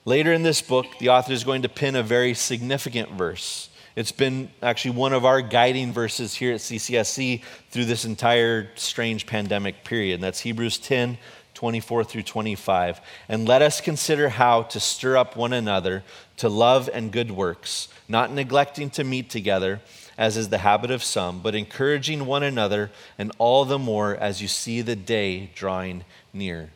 [0.05, 3.69] Later in this book, the author is going to pin a very significant verse.
[3.95, 9.25] It's been actually one of our guiding verses here at CCSC through this entire strange
[9.25, 10.15] pandemic period.
[10.15, 11.17] And that's Hebrews 10
[11.53, 12.99] 24 through 25.
[13.29, 16.03] And let us consider how to stir up one another
[16.37, 19.81] to love and good works, not neglecting to meet together,
[20.17, 24.41] as is the habit of some, but encouraging one another, and all the more as
[24.41, 26.69] you see the day drawing near.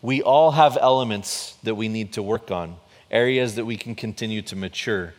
[0.00, 2.76] We all have elements that we need to work on,
[3.10, 5.14] areas that we can continue to mature,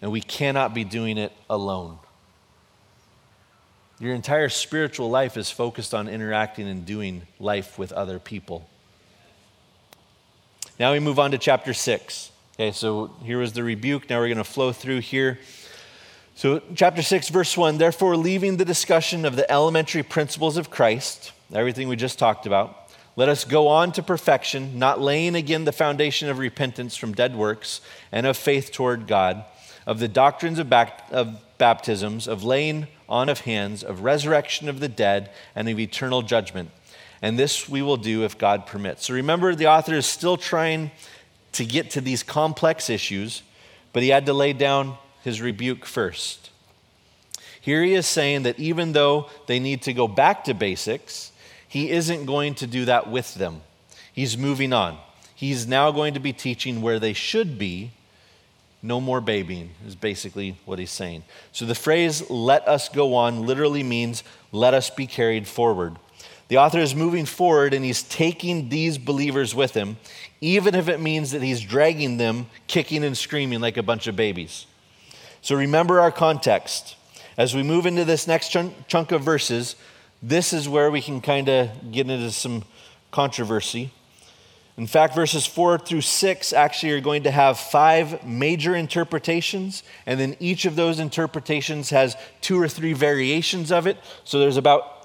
[0.00, 1.98] and we cannot be doing it alone.
[3.98, 8.68] Your entire spiritual life is focused on interacting and doing life with other people.
[10.78, 12.30] Now we move on to chapter 6.
[12.60, 14.10] Okay, so here was the rebuke.
[14.10, 15.38] Now we're going to flow through here.
[16.34, 21.30] So, chapter 6, verse 1 Therefore, leaving the discussion of the elementary principles of Christ,
[21.54, 25.72] everything we just talked about, let us go on to perfection, not laying again the
[25.72, 27.80] foundation of repentance from dead works
[28.10, 29.44] and of faith toward God,
[29.86, 34.80] of the doctrines of, back, of baptisms, of laying on of hands, of resurrection of
[34.80, 36.70] the dead, and of eternal judgment.
[37.22, 39.06] And this we will do if God permits.
[39.06, 40.90] So remember, the author is still trying
[41.52, 43.42] to get to these complex issues,
[43.92, 46.50] but he had to lay down his rebuke first.
[47.60, 51.32] Here he is saying that even though they need to go back to basics,
[51.66, 53.62] he isn't going to do that with them.
[54.12, 54.98] He's moving on.
[55.34, 57.92] He's now going to be teaching where they should be
[58.82, 61.24] no more babying, is basically what he's saying.
[61.52, 64.22] So the phrase, let us go on, literally means
[64.52, 65.96] let us be carried forward.
[66.48, 69.98] The author is moving forward and he's taking these believers with him,
[70.40, 74.16] even if it means that he's dragging them kicking and screaming like a bunch of
[74.16, 74.66] babies.
[75.42, 76.96] So remember our context.
[77.36, 79.76] As we move into this next chunk of verses,
[80.22, 82.64] this is where we can kind of get into some
[83.10, 83.92] controversy.
[84.76, 90.20] In fact, verses 4 through 6 actually are going to have five major interpretations, and
[90.20, 93.98] then each of those interpretations has two or three variations of it.
[94.24, 94.97] So there's about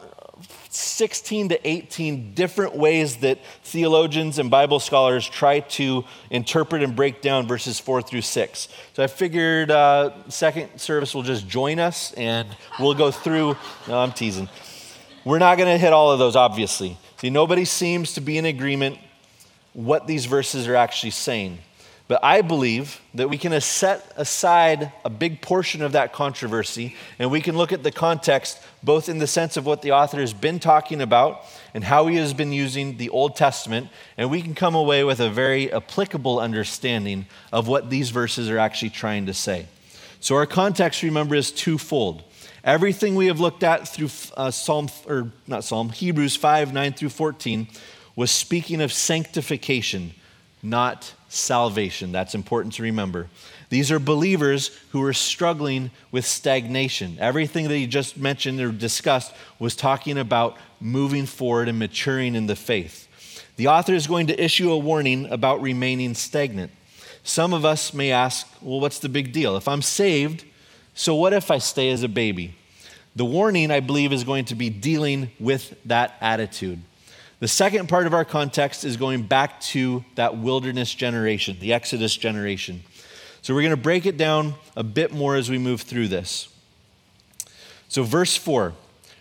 [0.76, 7.22] 16 to 18 different ways that theologians and Bible scholars try to interpret and break
[7.22, 8.68] down verses 4 through 6.
[8.94, 12.48] So I figured uh, second service will just join us and
[12.80, 13.56] we'll go through.
[13.88, 14.48] No, I'm teasing.
[15.26, 16.98] We're not going to hit all of those, obviously.
[17.18, 18.98] See, nobody seems to be in agreement
[19.74, 21.60] what these verses are actually saying.
[22.14, 27.32] But I believe that we can set aside a big portion of that controversy and
[27.32, 30.32] we can look at the context both in the sense of what the author has
[30.32, 31.44] been talking about
[31.74, 35.20] and how he has been using the Old Testament, and we can come away with
[35.20, 39.66] a very applicable understanding of what these verses are actually trying to say.
[40.20, 42.22] So, our context, remember, is twofold.
[42.64, 47.10] Everything we have looked at through uh, Psalm, or not Psalm, Hebrews 5 9 through
[47.10, 47.68] 14
[48.16, 50.14] was speaking of sanctification,
[50.62, 52.12] not salvation.
[52.12, 53.30] That's important to remember.
[53.70, 57.18] These are believers who are struggling with stagnation.
[57.20, 62.46] Everything that he just mentioned or discussed was talking about moving forward and maturing in
[62.46, 63.08] the faith.
[63.56, 66.72] The author is going to issue a warning about remaining stagnant.
[67.24, 69.56] Some of us may ask, well, what's the big deal?
[69.56, 70.44] If I'm saved,
[70.94, 72.56] so what if I stay as a baby?
[73.16, 76.82] The warning, I believe, is going to be dealing with that attitude.
[77.40, 82.16] The second part of our context is going back to that wilderness generation, the Exodus
[82.16, 82.84] generation.
[83.42, 86.48] So we're going to break it down a bit more as we move through this.
[87.90, 88.74] So, verse 4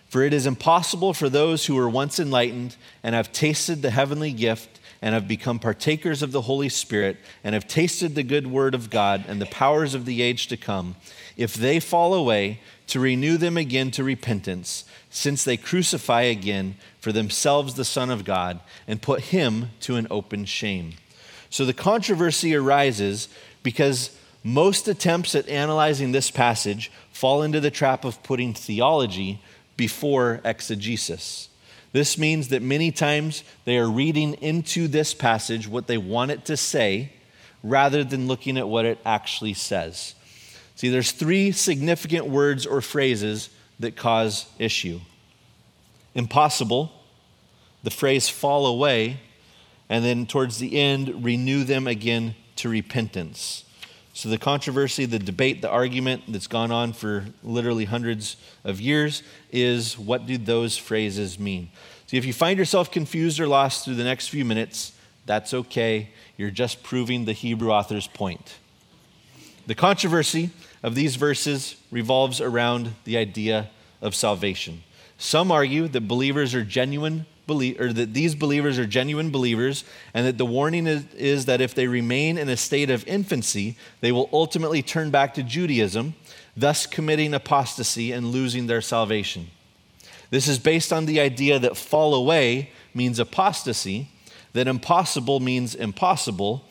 [0.09, 4.31] For it is impossible for those who were once enlightened and have tasted the heavenly
[4.31, 8.73] gift and have become partakers of the Holy Spirit and have tasted the good word
[8.73, 10.95] of God and the powers of the age to come,
[11.35, 12.61] if they fall away,
[12.93, 18.23] to renew them again to repentance, since they crucify again for themselves the Son of
[18.23, 20.93] God and put him to an open shame.
[21.49, 23.29] So the controversy arises
[23.63, 29.41] because most attempts at analyzing this passage fall into the trap of putting theology
[29.75, 31.49] before exegesis.
[31.93, 36.45] This means that many times they are reading into this passage what they want it
[36.45, 37.13] to say
[37.63, 40.13] rather than looking at what it actually says.
[40.83, 44.99] See, there's three significant words or phrases that cause issue
[46.13, 46.91] impossible,
[47.83, 49.21] the phrase fall away,
[49.87, 53.63] and then towards the end, renew them again to repentance.
[54.11, 59.23] So, the controversy, the debate, the argument that's gone on for literally hundreds of years
[59.53, 61.69] is what do those phrases mean?
[62.07, 64.91] See, if you find yourself confused or lost through the next few minutes,
[65.25, 66.09] that's okay.
[66.35, 68.55] You're just proving the Hebrew author's point.
[69.65, 70.51] The controversy
[70.83, 73.69] of these verses revolves around the idea
[74.01, 74.83] of salvation.
[75.17, 80.37] Some argue that believers are genuine or that these believers are genuine believers, and that
[80.37, 84.29] the warning is, is that if they remain in a state of infancy, they will
[84.31, 86.15] ultimately turn back to Judaism,
[86.55, 89.47] thus committing apostasy and losing their salvation.
[90.29, 94.07] This is based on the idea that fall away means apostasy,
[94.53, 96.63] that impossible means impossible,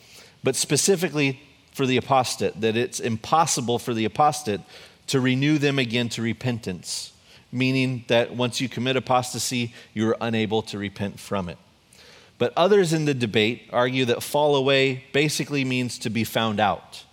[0.43, 1.39] but specifically
[1.73, 4.61] for the apostate, that it's impossible for the apostate
[5.07, 7.13] to renew them again to repentance
[7.53, 11.57] meaning that once you commit apostasy, you are unable to repent from it.
[12.39, 17.05] But others in the debate argue that fall away basically means to be found out.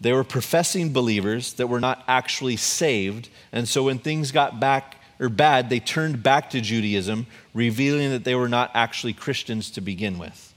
[0.00, 4.96] They were professing believers that were not actually saved, and so when things got back
[5.20, 9.80] or bad, they turned back to Judaism, revealing that they were not actually Christians to
[9.80, 10.51] begin with.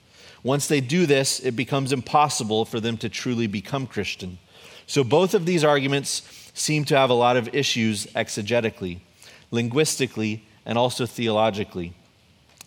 [0.45, 4.37] Once they do this, it becomes impossible for them to truly become Christian.
[4.85, 6.21] So both of these arguments
[6.53, 8.99] seem to have a lot of issues exegetically,
[9.49, 11.95] linguistically, and also theologically.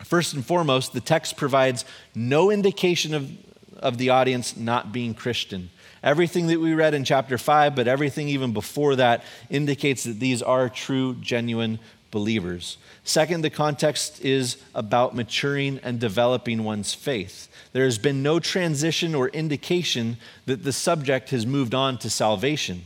[0.03, 1.85] First and foremost, the text provides
[2.17, 3.31] no indication of,
[3.77, 5.71] of the audience not being Christian.
[6.03, 10.43] Everything that we read in chapter 5, but everything even before that, indicates that these
[10.43, 11.79] are true, genuine
[12.11, 12.79] believers.
[13.05, 17.49] Second, the context is about maturing and developing one's faith.
[17.73, 22.85] There has been no transition or indication that the subject has moved on to salvation.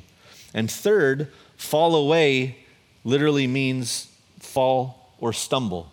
[0.52, 2.58] And third, fall away
[3.04, 4.08] literally means
[4.38, 5.90] fall or stumble.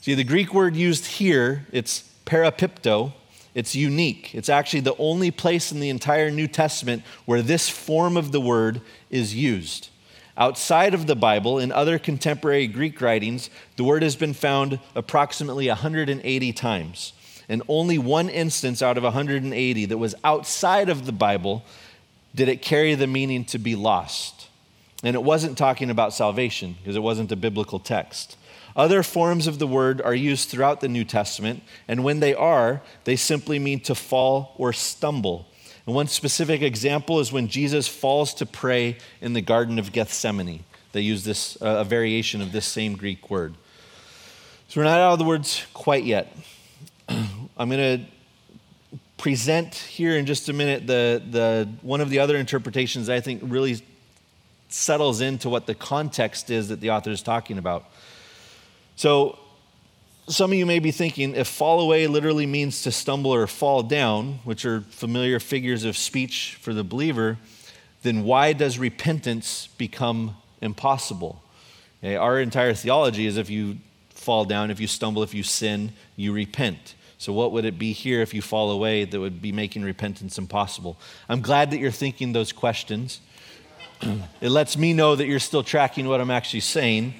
[0.00, 3.12] See, the Greek word used here, it's parapipto,
[3.54, 4.34] It's unique.
[4.34, 8.40] It's actually the only place in the entire New Testament where this form of the
[8.40, 9.90] word is used.
[10.36, 15.68] Outside of the Bible, in other contemporary Greek writings, the word has been found approximately
[15.68, 17.12] 180 times.
[17.48, 21.64] And only one instance out of 180 that was outside of the Bible
[22.34, 24.48] did it carry the meaning to be lost.
[25.04, 28.36] And it wasn't talking about salvation because it wasn't a biblical text.
[28.74, 32.82] Other forms of the word are used throughout the New Testament, and when they are,
[33.04, 35.46] they simply mean to fall or stumble.
[35.86, 40.64] And one specific example is when Jesus falls to pray in the Garden of Gethsemane.
[40.92, 43.54] They use this, uh, a variation of this same Greek word.
[44.68, 46.34] So we're not out of the words quite yet.
[47.08, 48.06] I'm going to
[49.18, 53.42] present here in just a minute the, the, one of the other interpretations I think
[53.44, 53.82] really
[54.68, 57.84] settles into what the context is that the author is talking about.
[58.96, 59.38] So,
[60.28, 63.82] some of you may be thinking if fall away literally means to stumble or fall
[63.82, 67.36] down, which are familiar figures of speech for the believer,
[68.02, 71.42] then why does repentance become impossible?
[72.02, 73.78] Okay, our entire theology is if you
[74.10, 76.94] fall down, if you stumble, if you sin, you repent.
[77.18, 80.38] So, what would it be here if you fall away that would be making repentance
[80.38, 80.98] impossible?
[81.28, 83.20] I'm glad that you're thinking those questions.
[84.40, 87.14] it lets me know that you're still tracking what I'm actually saying.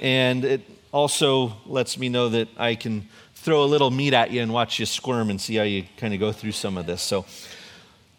[0.00, 4.42] And it also lets me know that I can throw a little meat at you
[4.42, 7.02] and watch you squirm and see how you kind of go through some of this.
[7.02, 7.24] So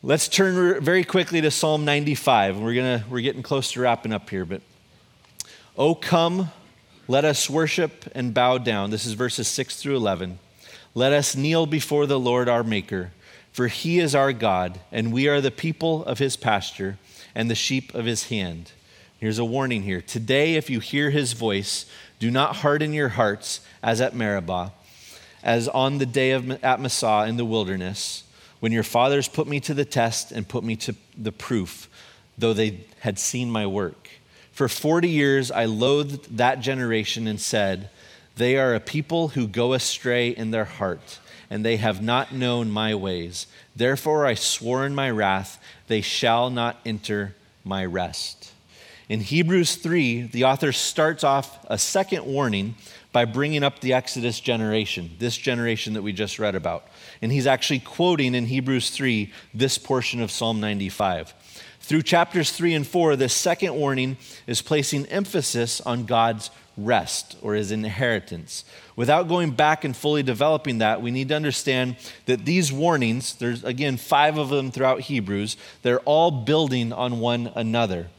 [0.01, 2.59] let's turn very quickly to Psalm 95.
[2.59, 4.61] We're gonna we're getting close to wrapping up here, but
[5.77, 6.51] oh come,
[7.07, 8.91] let us worship and bow down.
[8.91, 10.39] This is verses 6 through 11.
[10.95, 13.11] Let us kneel before the Lord our maker,
[13.51, 16.97] for he is our God, and we are the people of his pasture
[17.35, 18.71] and the sheep of his hand.
[19.19, 20.01] Here's a warning here.
[20.01, 21.85] Today, if you hear his voice,
[22.19, 24.73] do not harden your hearts as at Meribah,
[25.41, 28.23] as on the day of, at Massah in the wilderness,
[28.59, 31.89] when your fathers put me to the test and put me to the proof,
[32.37, 34.09] though they had seen my work.
[34.51, 37.89] For 40 years I loathed that generation and said,
[38.35, 42.69] They are a people who go astray in their heart, and they have not known
[42.69, 43.47] my ways.
[43.73, 48.51] Therefore I swore in my wrath, They shall not enter my rest.
[49.09, 52.75] In Hebrews 3, the author starts off a second warning
[53.11, 56.85] by bringing up the Exodus generation, this generation that we just read about.
[57.19, 61.33] And he's actually quoting in Hebrews 3 this portion of Psalm 95.
[61.79, 67.55] Through chapters 3 and 4, this second warning is placing emphasis on God's rest or
[67.55, 68.63] his inheritance.
[68.95, 71.95] Without going back and fully developing that, we need to understand
[72.27, 77.51] that these warnings, there's again five of them throughout Hebrews, they're all building on one
[77.55, 78.09] another.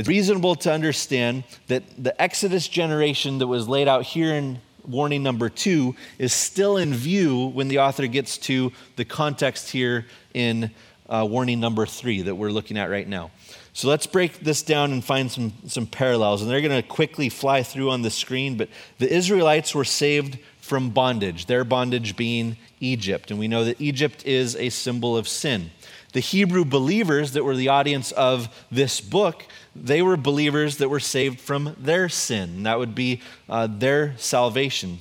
[0.00, 5.22] It's reasonable to understand that the Exodus generation that was laid out here in warning
[5.22, 10.70] number two is still in view when the author gets to the context here in
[11.10, 13.30] uh, warning number three that we're looking at right now.
[13.74, 16.40] So let's break this down and find some, some parallels.
[16.40, 18.56] And they're going to quickly fly through on the screen.
[18.56, 23.30] But the Israelites were saved from bondage, their bondage being Egypt.
[23.30, 25.72] And we know that Egypt is a symbol of sin.
[26.12, 29.44] The Hebrew believers that were the audience of this book
[29.74, 32.64] they were believers that were saved from their sin.
[32.64, 34.98] That would be uh, their salvation.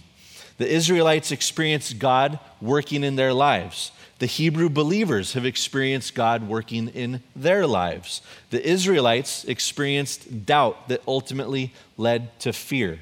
[0.58, 3.92] The Israelites experienced God working in their lives.
[4.20, 8.22] The Hebrew believers have experienced God working in their lives.
[8.50, 13.00] The Israelites experienced doubt that ultimately led to fear.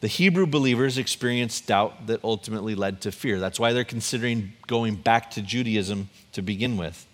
[0.00, 3.38] The Hebrew believers experienced doubt that ultimately led to fear.
[3.38, 7.07] That's why they're considering going back to Judaism to begin with.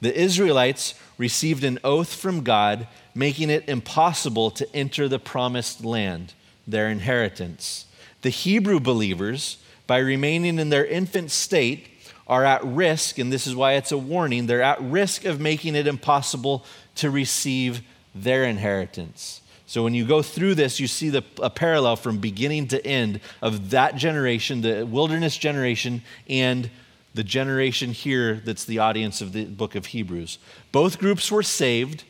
[0.00, 6.34] The Israelites received an oath from God, making it impossible to enter the promised land,
[6.66, 7.86] their inheritance.
[8.22, 11.88] The Hebrew believers, by remaining in their infant state,
[12.26, 15.76] are at risk, and this is why it's a warning, they're at risk of making
[15.76, 16.64] it impossible
[16.96, 17.82] to receive
[18.14, 19.40] their inheritance.
[19.66, 23.20] So when you go through this, you see the, a parallel from beginning to end
[23.42, 26.70] of that generation, the wilderness generation, and
[27.16, 30.38] the generation here that's the audience of the book of Hebrews.
[30.70, 32.04] Both groups were saved,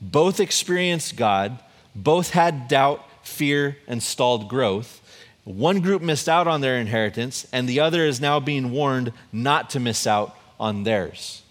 [0.00, 1.58] both experienced God,
[1.94, 5.02] both had doubt, fear, and stalled growth.
[5.44, 9.70] One group missed out on their inheritance, and the other is now being warned not
[9.70, 11.42] to miss out on theirs.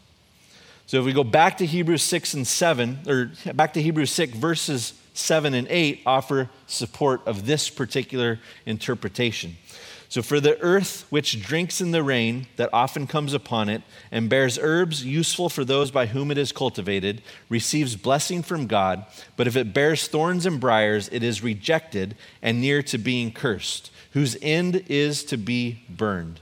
[0.87, 4.37] So if we go back to Hebrews 6 and 7, or back to Hebrews 6,
[4.37, 9.57] verses 7 and 8 offer support of this particular interpretation.
[10.15, 13.81] So, for the earth which drinks in the rain that often comes upon it
[14.13, 19.05] and bears herbs useful for those by whom it is cultivated, receives blessing from God.
[19.35, 23.91] But if it bears thorns and briers, it is rejected and near to being cursed,
[24.11, 26.39] whose end is to be burned.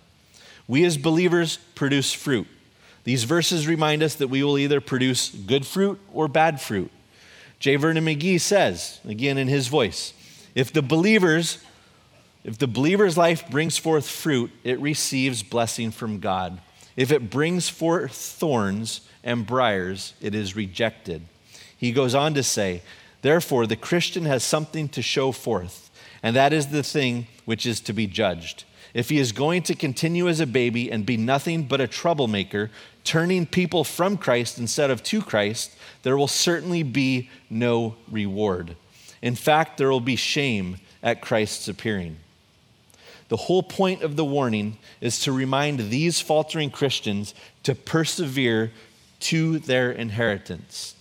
[0.68, 2.46] We as believers produce fruit.
[3.06, 6.92] These verses remind us that we will either produce good fruit or bad fruit.
[7.58, 7.78] J.
[7.78, 10.14] Vernon McGee says, again in his voice,
[10.54, 11.58] if the believers
[12.44, 16.60] if the believer's life brings forth fruit, it receives blessing from God.
[16.96, 21.24] If it brings forth thorns and briars, it is rejected.
[21.78, 22.82] He goes on to say,
[23.22, 25.90] Therefore, the Christian has something to show forth,
[26.22, 28.66] and that is the thing which is to be judged.
[28.94, 32.70] If he is going to continue as a baby and be nothing but a troublemaker,
[33.04, 38.76] turning people from Christ instead of to Christ, there will certainly be no reward.
[39.22, 42.18] In fact, there will be shame at Christ's appearing.
[43.30, 48.72] The whole point of the warning is to remind these faltering Christians to persevere
[49.22, 50.96] to their inheritance.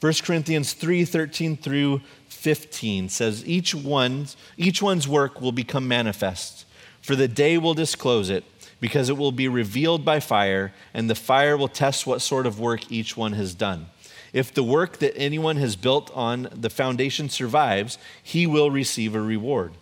[0.00, 6.66] 1 Corinthians 3 13 through 15 says, each one's, each one's work will become manifest,
[7.00, 8.44] for the day will disclose it,
[8.80, 12.60] because it will be revealed by fire, and the fire will test what sort of
[12.60, 13.86] work each one has done.
[14.34, 19.22] If the work that anyone has built on the foundation survives, he will receive a
[19.22, 19.72] reward.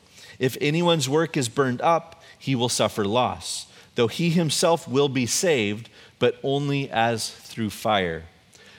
[0.43, 5.25] If anyone's work is burned up, he will suffer loss, though he himself will be
[5.25, 5.89] saved,
[6.19, 8.25] but only as through fire.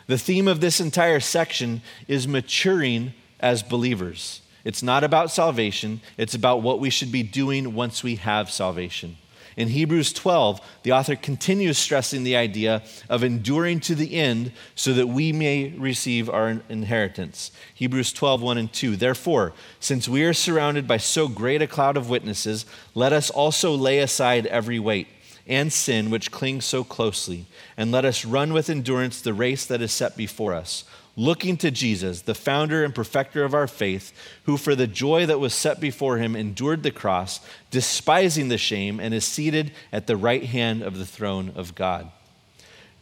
[0.07, 4.41] The theme of this entire section is maturing as believers.
[4.65, 9.15] It's not about salvation, it's about what we should be doing once we have salvation.
[9.55, 14.93] In Hebrews 12, the author continues stressing the idea of enduring to the end so
[14.93, 17.51] that we may receive our inheritance.
[17.73, 18.95] Hebrews 12, 1 and 2.
[18.95, 23.75] Therefore, since we are surrounded by so great a cloud of witnesses, let us also
[23.75, 25.07] lay aside every weight
[25.45, 27.45] and sin which clings so closely,
[27.75, 30.85] and let us run with endurance the race that is set before us
[31.15, 35.39] looking to Jesus, the founder and perfecter of our faith, who for the joy that
[35.39, 37.39] was set before him endured the cross,
[37.71, 42.11] despising the shame, and is seated at the right hand of the throne of God.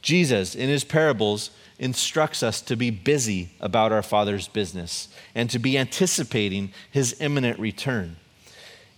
[0.01, 5.59] Jesus, in his parables, instructs us to be busy about our Father's business and to
[5.59, 8.17] be anticipating his imminent return.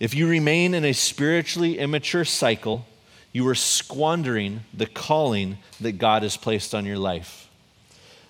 [0.00, 2.86] If you remain in a spiritually immature cycle,
[3.32, 7.43] you are squandering the calling that God has placed on your life.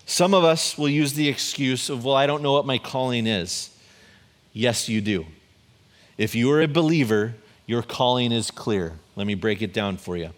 [0.07, 3.27] Some of us will use the excuse of, well, I don't know what my calling
[3.27, 3.71] is.
[4.53, 5.27] Yes, you do.
[6.19, 7.35] If you are a believer,
[7.67, 8.93] your calling is clear.
[9.17, 10.31] Let me break it down for you.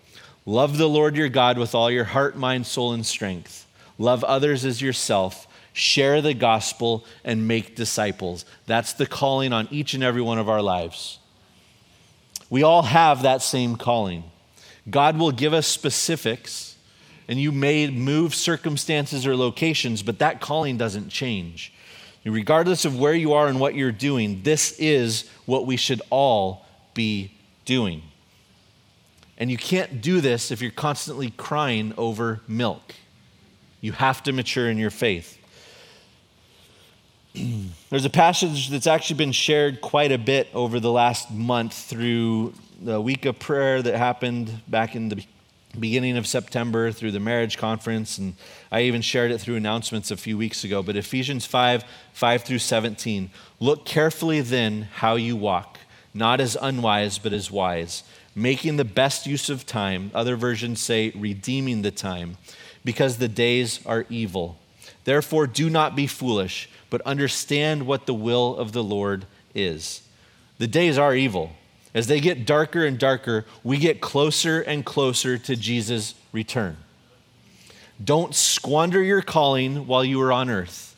[0.44, 3.66] Love the Lord your God with all your heart, mind, soul, and strength.
[3.98, 5.46] Love others as yourself.
[5.72, 8.44] Share the gospel and make disciples.
[8.66, 11.18] That's the calling on each and every one of our lives.
[12.48, 14.24] We all have that same calling.
[14.88, 16.65] God will give us specifics
[17.28, 21.72] and you may move circumstances or locations, but that calling doesn't change.
[22.24, 26.66] Regardless of where you are and what you're doing, this is what we should all
[26.92, 27.32] be
[27.64, 28.02] doing.
[29.38, 32.94] And you can't do this if you're constantly crying over milk.
[33.80, 35.38] You have to mature in your faith.
[37.90, 42.54] There's a passage that's actually been shared quite a bit over the last month through
[42.82, 45.22] the week of prayer that happened back in the
[45.76, 48.34] beginning of September through the marriage conference, and
[48.70, 50.82] I even shared it through announcements a few weeks ago.
[50.82, 53.30] But Ephesians 5 5 through 17.
[53.60, 55.78] Look carefully then how you walk,
[56.14, 58.02] not as unwise, but as wise,
[58.34, 60.10] making the best use of time.
[60.14, 62.38] Other versions say redeeming the time,
[62.84, 64.58] because the days are evil.
[65.04, 70.02] Therefore, do not be foolish, but understand what the will of the Lord is.
[70.58, 71.52] The days are evil.
[71.96, 76.76] As they get darker and darker, we get closer and closer to Jesus' return.
[78.04, 80.94] Don't squander your calling while you are on earth.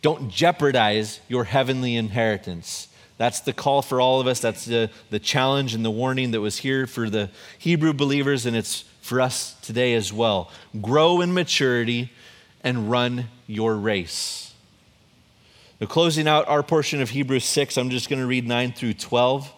[0.00, 2.88] Don't jeopardize your heavenly inheritance.
[3.18, 4.40] That's the call for all of us.
[4.40, 7.28] That's the, the challenge and the warning that was here for the
[7.58, 10.50] Hebrew believers, and it's for us today as well.
[10.80, 12.10] Grow in maturity
[12.64, 14.54] and run your race.
[15.78, 18.94] Now, closing out our portion of Hebrews 6, I'm just going to read 9 through
[18.94, 19.52] 12.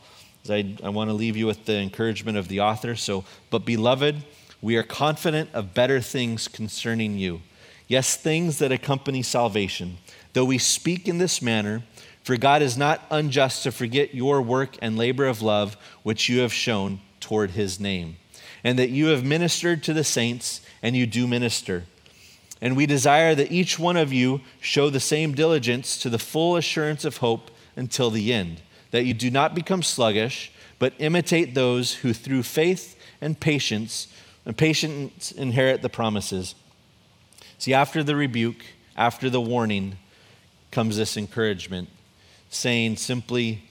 [0.48, 2.96] I, I want to leave you with the encouragement of the author.
[2.96, 4.22] So, but beloved,
[4.62, 7.42] we are confident of better things concerning you.
[7.88, 9.98] Yes, things that accompany salvation.
[10.32, 11.82] Though we speak in this manner,
[12.22, 16.40] for God is not unjust to forget your work and labor of love which you
[16.40, 18.16] have shown toward his name,
[18.62, 21.84] and that you have ministered to the saints, and you do minister.
[22.62, 26.56] And we desire that each one of you show the same diligence to the full
[26.56, 31.94] assurance of hope until the end that you do not become sluggish, but imitate those
[31.94, 34.08] who through faith and patience
[34.46, 36.54] and patience inherit the promises.
[37.58, 38.64] See, after the rebuke,
[38.96, 39.96] after the warning,
[40.70, 41.88] comes this encouragement,
[42.48, 43.62] saying simply,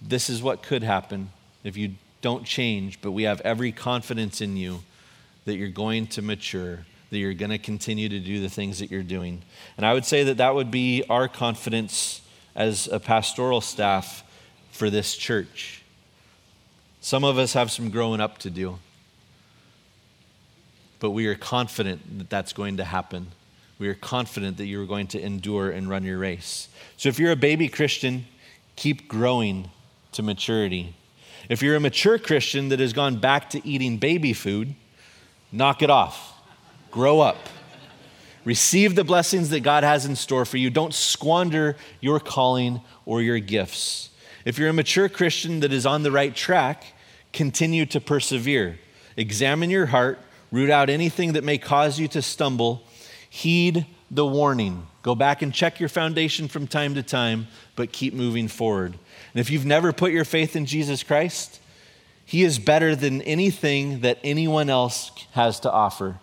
[0.00, 1.30] This is what could happen
[1.64, 4.82] if you don't change, but we have every confidence in you
[5.44, 8.90] that you're going to mature, that you're going to continue to do the things that
[8.90, 9.42] you're doing.
[9.76, 12.20] And I would say that that would be our confidence
[12.54, 14.22] as a pastoral staff
[14.78, 15.82] for this church.
[17.00, 18.78] Some of us have some growing up to do,
[21.00, 23.32] but we are confident that that's going to happen.
[23.80, 26.68] We are confident that you're going to endure and run your race.
[26.96, 28.26] So if you're a baby Christian,
[28.76, 29.68] keep growing
[30.12, 30.94] to maturity.
[31.48, 34.76] If you're a mature Christian that has gone back to eating baby food,
[35.50, 36.34] knock it off.
[36.92, 37.36] Grow up.
[38.44, 40.70] Receive the blessings that God has in store for you.
[40.70, 44.10] Don't squander your calling or your gifts.
[44.48, 46.94] If you're a mature Christian that is on the right track,
[47.34, 48.78] continue to persevere.
[49.14, 50.18] Examine your heart,
[50.50, 52.82] root out anything that may cause you to stumble,
[53.28, 54.86] heed the warning.
[55.02, 58.94] Go back and check your foundation from time to time, but keep moving forward.
[59.34, 61.60] And if you've never put your faith in Jesus Christ,
[62.24, 66.20] He is better than anything that anyone else has to offer.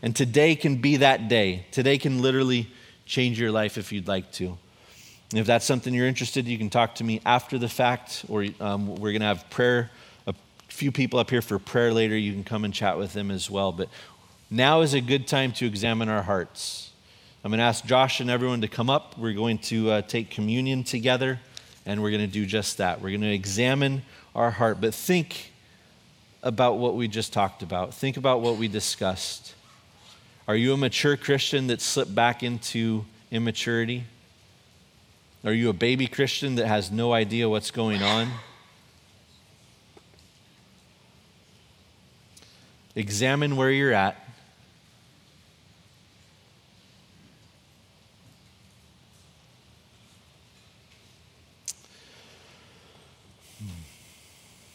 [0.00, 1.66] And today can be that day.
[1.72, 2.70] Today can literally
[3.04, 4.56] change your life if you'd like to.
[5.34, 8.94] If that's something you're interested, you can talk to me after the fact, or um,
[8.96, 9.90] we're going to have prayer.
[10.26, 10.34] A
[10.68, 12.16] few people up here for prayer later.
[12.16, 13.72] You can come and chat with them as well.
[13.72, 13.88] But
[14.50, 16.92] now is a good time to examine our hearts.
[17.42, 19.18] I'm going to ask Josh and everyone to come up.
[19.18, 21.40] We're going to uh, take communion together,
[21.84, 23.00] and we're going to do just that.
[23.00, 24.02] We're going to examine
[24.34, 25.52] our heart, but think
[26.42, 27.94] about what we just talked about.
[27.94, 29.54] Think about what we discussed.
[30.46, 34.04] Are you a mature Christian that slipped back into immaturity?
[35.46, 38.32] Are you a baby Christian that has no idea what's going on?
[42.96, 44.16] Examine where you're at.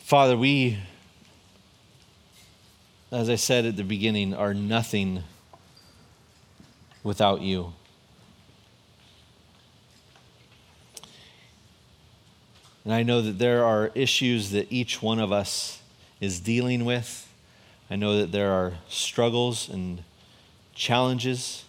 [0.03, 0.77] Father, we,
[3.11, 5.23] as I said at the beginning, are nothing
[7.03, 7.73] without you.
[12.83, 15.79] And I know that there are issues that each one of us
[16.19, 17.27] is dealing with.
[17.89, 20.03] I know that there are struggles and
[20.73, 21.63] challenges.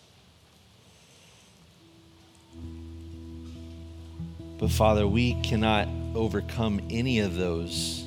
[4.59, 8.05] But Father, we cannot overcome any of those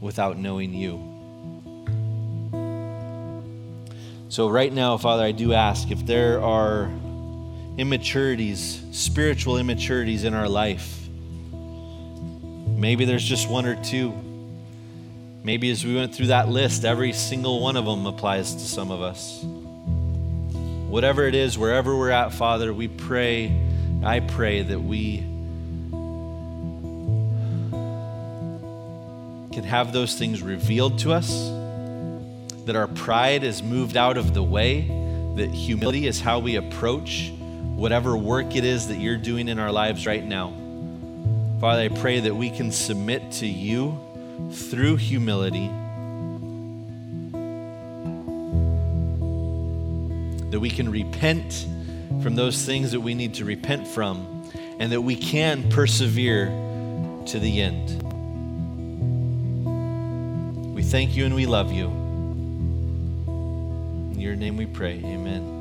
[0.00, 1.02] without knowing you.
[4.28, 6.90] So, right now, Father, I do ask if there are
[7.78, 10.97] immaturities, spiritual immaturities in our life.
[12.78, 14.14] Maybe there's just one or two.
[15.42, 18.92] Maybe as we went through that list, every single one of them applies to some
[18.92, 19.42] of us.
[19.42, 23.52] Whatever it is, wherever we're at, Father, we pray,
[24.04, 25.18] I pray that we
[29.52, 31.50] can have those things revealed to us
[32.66, 34.82] that our pride is moved out of the way,
[35.34, 37.32] that humility is how we approach
[37.74, 40.67] whatever work it is that you're doing in our lives right now.
[41.60, 43.98] Father, I pray that we can submit to you
[44.52, 45.66] through humility,
[50.50, 51.66] that we can repent
[52.22, 54.48] from those things that we need to repent from,
[54.78, 56.46] and that we can persevere
[57.26, 58.04] to the end.
[60.72, 61.88] We thank you and we love you.
[64.12, 65.02] In your name we pray.
[65.04, 65.57] Amen.